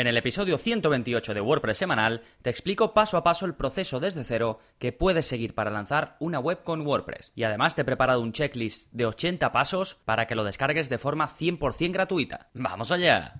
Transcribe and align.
En 0.00 0.06
el 0.06 0.16
episodio 0.16 0.56
128 0.56 1.34
de 1.34 1.42
WordPress 1.42 1.76
semanal 1.76 2.22
te 2.40 2.48
explico 2.48 2.94
paso 2.94 3.18
a 3.18 3.22
paso 3.22 3.44
el 3.44 3.52
proceso 3.52 4.00
desde 4.00 4.24
cero 4.24 4.58
que 4.78 4.92
puedes 4.92 5.26
seguir 5.26 5.54
para 5.54 5.70
lanzar 5.70 6.16
una 6.20 6.38
web 6.38 6.62
con 6.64 6.86
WordPress. 6.86 7.32
Y 7.34 7.42
además 7.42 7.74
te 7.74 7.82
he 7.82 7.84
preparado 7.84 8.22
un 8.22 8.32
checklist 8.32 8.90
de 8.92 9.04
80 9.04 9.52
pasos 9.52 9.98
para 10.06 10.26
que 10.26 10.34
lo 10.34 10.42
descargues 10.42 10.88
de 10.88 10.96
forma 10.96 11.28
100% 11.28 11.92
gratuita. 11.92 12.48
¡Vamos 12.54 12.90
allá! 12.90 13.34